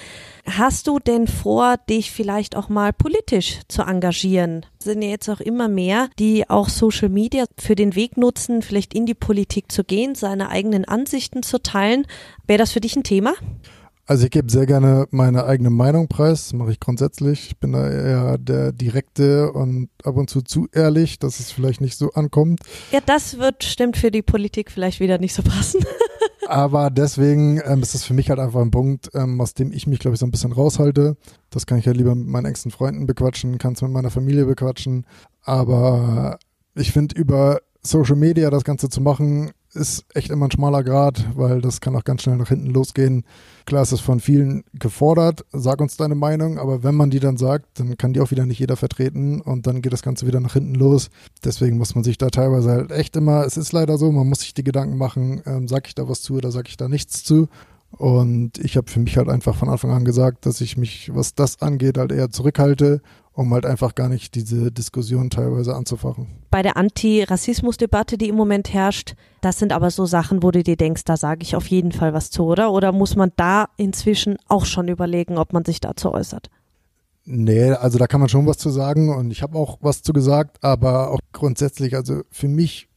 [0.50, 4.66] Hast du denn vor, dich vielleicht auch mal politisch zu engagieren?
[4.80, 8.62] Es sind ja jetzt auch immer mehr, die auch Social Media für den Weg nutzen,
[8.62, 12.06] vielleicht in die Politik zu gehen, seine eigenen Ansichten zu teilen.
[12.48, 13.34] Wäre das für dich ein Thema?
[14.08, 17.48] Also ich gebe sehr gerne meine eigene Meinung preis, das mache ich grundsätzlich.
[17.48, 21.82] Ich bin da eher der Direkte und ab und zu zu ehrlich, dass es vielleicht
[21.82, 22.60] nicht so ankommt.
[22.92, 25.84] Ja, das wird stimmt für die Politik vielleicht wieder nicht so passen.
[26.48, 29.88] Aber deswegen ähm, ist das für mich halt einfach ein Punkt, ähm, aus dem ich
[29.88, 31.18] mich, glaube ich, so ein bisschen raushalte.
[31.50, 34.46] Das kann ich ja lieber mit meinen engsten Freunden bequatschen, kann es mit meiner Familie
[34.46, 35.08] bequatschen.
[35.42, 36.38] Aber
[36.76, 41.26] ich finde, über Social Media das Ganze zu machen, ist echt immer ein schmaler Grad,
[41.36, 43.24] weil das kann auch ganz schnell nach hinten losgehen.
[43.66, 47.38] Klar ist es von vielen gefordert, sag uns deine Meinung, aber wenn man die dann
[47.38, 50.40] sagt, dann kann die auch wieder nicht jeder vertreten und dann geht das Ganze wieder
[50.40, 51.10] nach hinten los.
[51.44, 54.40] Deswegen muss man sich da teilweise halt echt immer, es ist leider so, man muss
[54.40, 57.24] sich die Gedanken machen, ähm, sag ich da was zu oder sag ich da nichts
[57.24, 57.48] zu.
[57.92, 61.34] Und ich habe für mich halt einfach von Anfang an gesagt, dass ich mich, was
[61.34, 63.02] das angeht, halt eher zurückhalte
[63.36, 66.28] um halt einfach gar nicht diese Diskussion teilweise anzufachen.
[66.50, 70.78] Bei der Anti-Rassismus-Debatte, die im Moment herrscht, das sind aber so Sachen, wo du dir
[70.78, 72.72] denkst, da sage ich auf jeden Fall was zu, oder?
[72.72, 76.50] Oder muss man da inzwischen auch schon überlegen, ob man sich dazu äußert?
[77.26, 80.14] Nee, also da kann man schon was zu sagen und ich habe auch was zu
[80.14, 82.88] gesagt, aber auch grundsätzlich, also für mich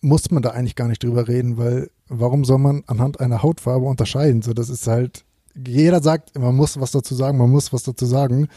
[0.00, 3.86] muss man da eigentlich gar nicht drüber reden, weil warum soll man anhand einer Hautfarbe
[3.86, 4.42] unterscheiden?
[4.42, 5.24] So, das ist halt,
[5.54, 8.48] jeder sagt, man muss was dazu sagen, man muss was dazu sagen,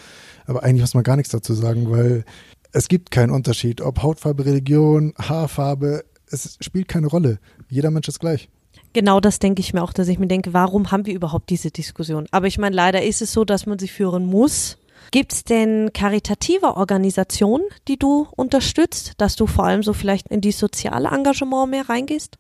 [0.48, 2.24] aber eigentlich muss man gar nichts dazu sagen, weil
[2.72, 7.40] es gibt keinen Unterschied, ob Hautfarbe, Religion, Haarfarbe, es spielt keine Rolle.
[7.70, 8.50] Jeder Mensch ist gleich.
[8.94, 11.72] Genau das denke ich mir auch, dass ich mir denke, warum haben wir überhaupt diese
[11.72, 12.28] Diskussion?
[12.32, 14.78] Aber ich meine, leider ist es so, dass man sie führen muss.
[15.12, 20.42] Gibt es denn karitative Organisationen, die du unterstützt, dass du vor allem so vielleicht in
[20.42, 22.38] die soziale Engagement mehr reingehst?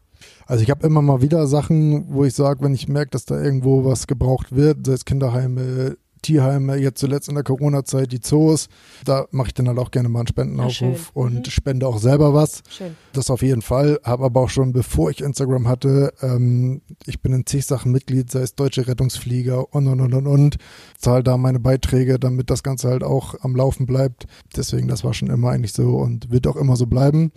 [0.47, 3.41] Also ich habe immer mal wieder Sachen, wo ich sage, wenn ich merke, dass da
[3.41, 5.97] irgendwo was gebraucht wird, sei es Kinderheime,
[6.27, 8.67] Tierheime, jetzt zuletzt in der Corona-Zeit die Zoos.
[9.05, 11.49] Da mache ich dann halt auch gerne mal einen Spendenaufruf ja, und mhm.
[11.49, 12.63] spende auch selber was.
[12.69, 12.97] Schön.
[13.13, 14.01] Das auf jeden Fall.
[14.03, 18.29] Habe aber auch schon, bevor ich Instagram hatte, ähm, ich bin in zig Sachen Mitglied,
[18.29, 20.57] sei es Deutsche Rettungsflieger und und und und und.
[20.97, 24.27] Zahle da meine Beiträge, damit das Ganze halt auch am Laufen bleibt.
[24.53, 27.31] Deswegen, das war schon immer eigentlich so und wird auch immer so bleiben.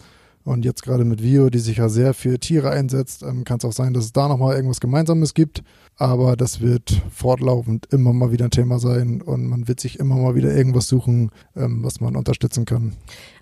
[0.44, 3.64] Und jetzt gerade mit Vio, die sich ja sehr für Tiere einsetzt, ähm, kann es
[3.64, 5.62] auch sein, dass es da nochmal irgendwas Gemeinsames gibt.
[5.96, 10.16] Aber das wird fortlaufend immer mal wieder ein Thema sein und man wird sich immer
[10.16, 12.94] mal wieder irgendwas suchen, ähm, was man unterstützen kann.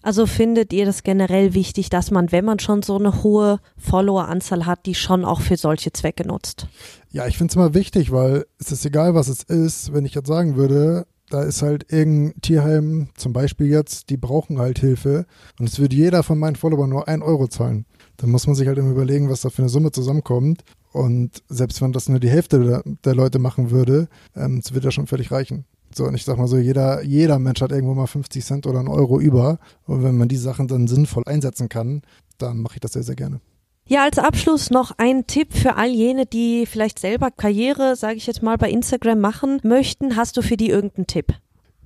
[0.02, 4.66] Also findet ihr das generell wichtig, dass man, wenn man schon so eine hohe Followeranzahl
[4.66, 6.66] hat, die schon auch für solche Zwecke nutzt?
[7.10, 9.92] Ja, ich finde es immer wichtig, weil es ist egal, was es ist.
[9.92, 14.58] Wenn ich jetzt sagen würde, da ist halt irgendein Tierheim, zum Beispiel jetzt, die brauchen
[14.58, 15.26] halt Hilfe
[15.58, 17.86] und es würde jeder von meinen Followern nur ein Euro zahlen.
[18.16, 20.62] Dann muss man sich halt immer überlegen, was da für eine Summe zusammenkommt.
[20.92, 24.84] Und selbst wenn das nur die Hälfte der, der Leute machen würde, ähm, das wird
[24.84, 25.64] ja schon völlig reichen.
[25.94, 28.80] So, und ich sag mal so, jeder, jeder Mensch hat irgendwo mal 50 Cent oder
[28.80, 29.58] einen Euro über.
[29.84, 32.02] Und wenn man die Sachen dann sinnvoll einsetzen kann,
[32.38, 33.40] dann mache ich das sehr, sehr gerne.
[33.90, 38.26] Ja, als Abschluss noch ein Tipp für all jene, die vielleicht selber Karriere, sage ich
[38.26, 40.14] jetzt mal, bei Instagram machen möchten.
[40.14, 41.32] Hast du für die irgendeinen Tipp?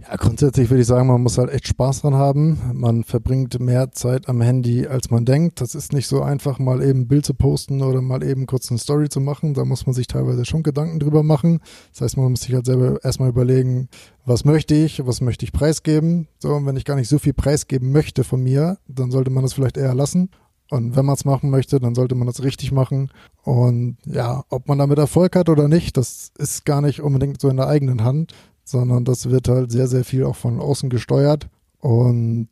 [0.00, 2.58] Ja, grundsätzlich würde ich sagen, man muss halt echt Spaß dran haben.
[2.72, 5.60] Man verbringt mehr Zeit am Handy, als man denkt.
[5.60, 8.68] Das ist nicht so einfach, mal eben ein Bild zu posten oder mal eben kurz
[8.72, 9.54] eine Story zu machen.
[9.54, 11.60] Da muss man sich teilweise schon Gedanken drüber machen.
[11.92, 13.88] Das heißt, man muss sich halt selber erstmal überlegen,
[14.24, 16.26] was möchte ich, was möchte ich preisgeben.
[16.40, 19.44] So, und wenn ich gar nicht so viel preisgeben möchte von mir, dann sollte man
[19.44, 20.30] das vielleicht eher lassen.
[20.72, 23.10] Und wenn man es machen möchte, dann sollte man das richtig machen.
[23.42, 27.50] Und ja, ob man damit Erfolg hat oder nicht, das ist gar nicht unbedingt so
[27.50, 28.32] in der eigenen Hand,
[28.64, 31.50] sondern das wird halt sehr, sehr viel auch von außen gesteuert.
[31.80, 32.48] Und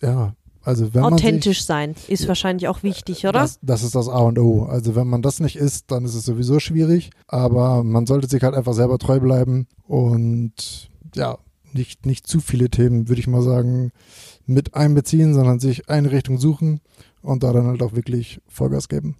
[0.00, 0.32] ja,
[0.62, 3.32] also wenn Authentisch sich, sein ist wahrscheinlich auch wichtig, oder?
[3.40, 4.62] Das, das, ist das A und O.
[4.62, 7.10] Also wenn man das nicht ist, dann ist es sowieso schwierig.
[7.26, 11.36] Aber man sollte sich halt einfach selber treu bleiben und ja,
[11.74, 13.92] nicht, nicht zu viele Themen, würde ich mal sagen,
[14.46, 16.80] mit einbeziehen, sondern sich eine Richtung suchen
[17.22, 19.16] und da dann halt auch wirklich Vollgas geben.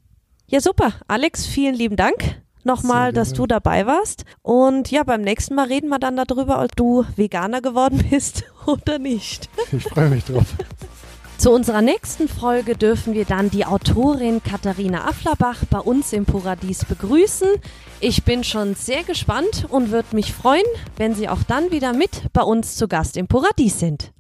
[0.47, 0.95] Ja, super.
[1.07, 4.25] Alex, vielen lieben Dank nochmal, dass du dabei warst.
[4.43, 8.99] Und ja, beim nächsten Mal reden wir dann darüber, ob du Veganer geworden bist oder
[8.99, 9.49] nicht.
[9.73, 10.47] Ich freue mich drauf.
[11.39, 16.85] Zu unserer nächsten Folge dürfen wir dann die Autorin Katharina Afflerbach bei uns im Paradies
[16.85, 17.49] begrüßen.
[18.01, 20.67] Ich bin schon sehr gespannt und würde mich freuen,
[20.99, 24.13] wenn Sie auch dann wieder mit bei uns zu Gast im Paradies sind.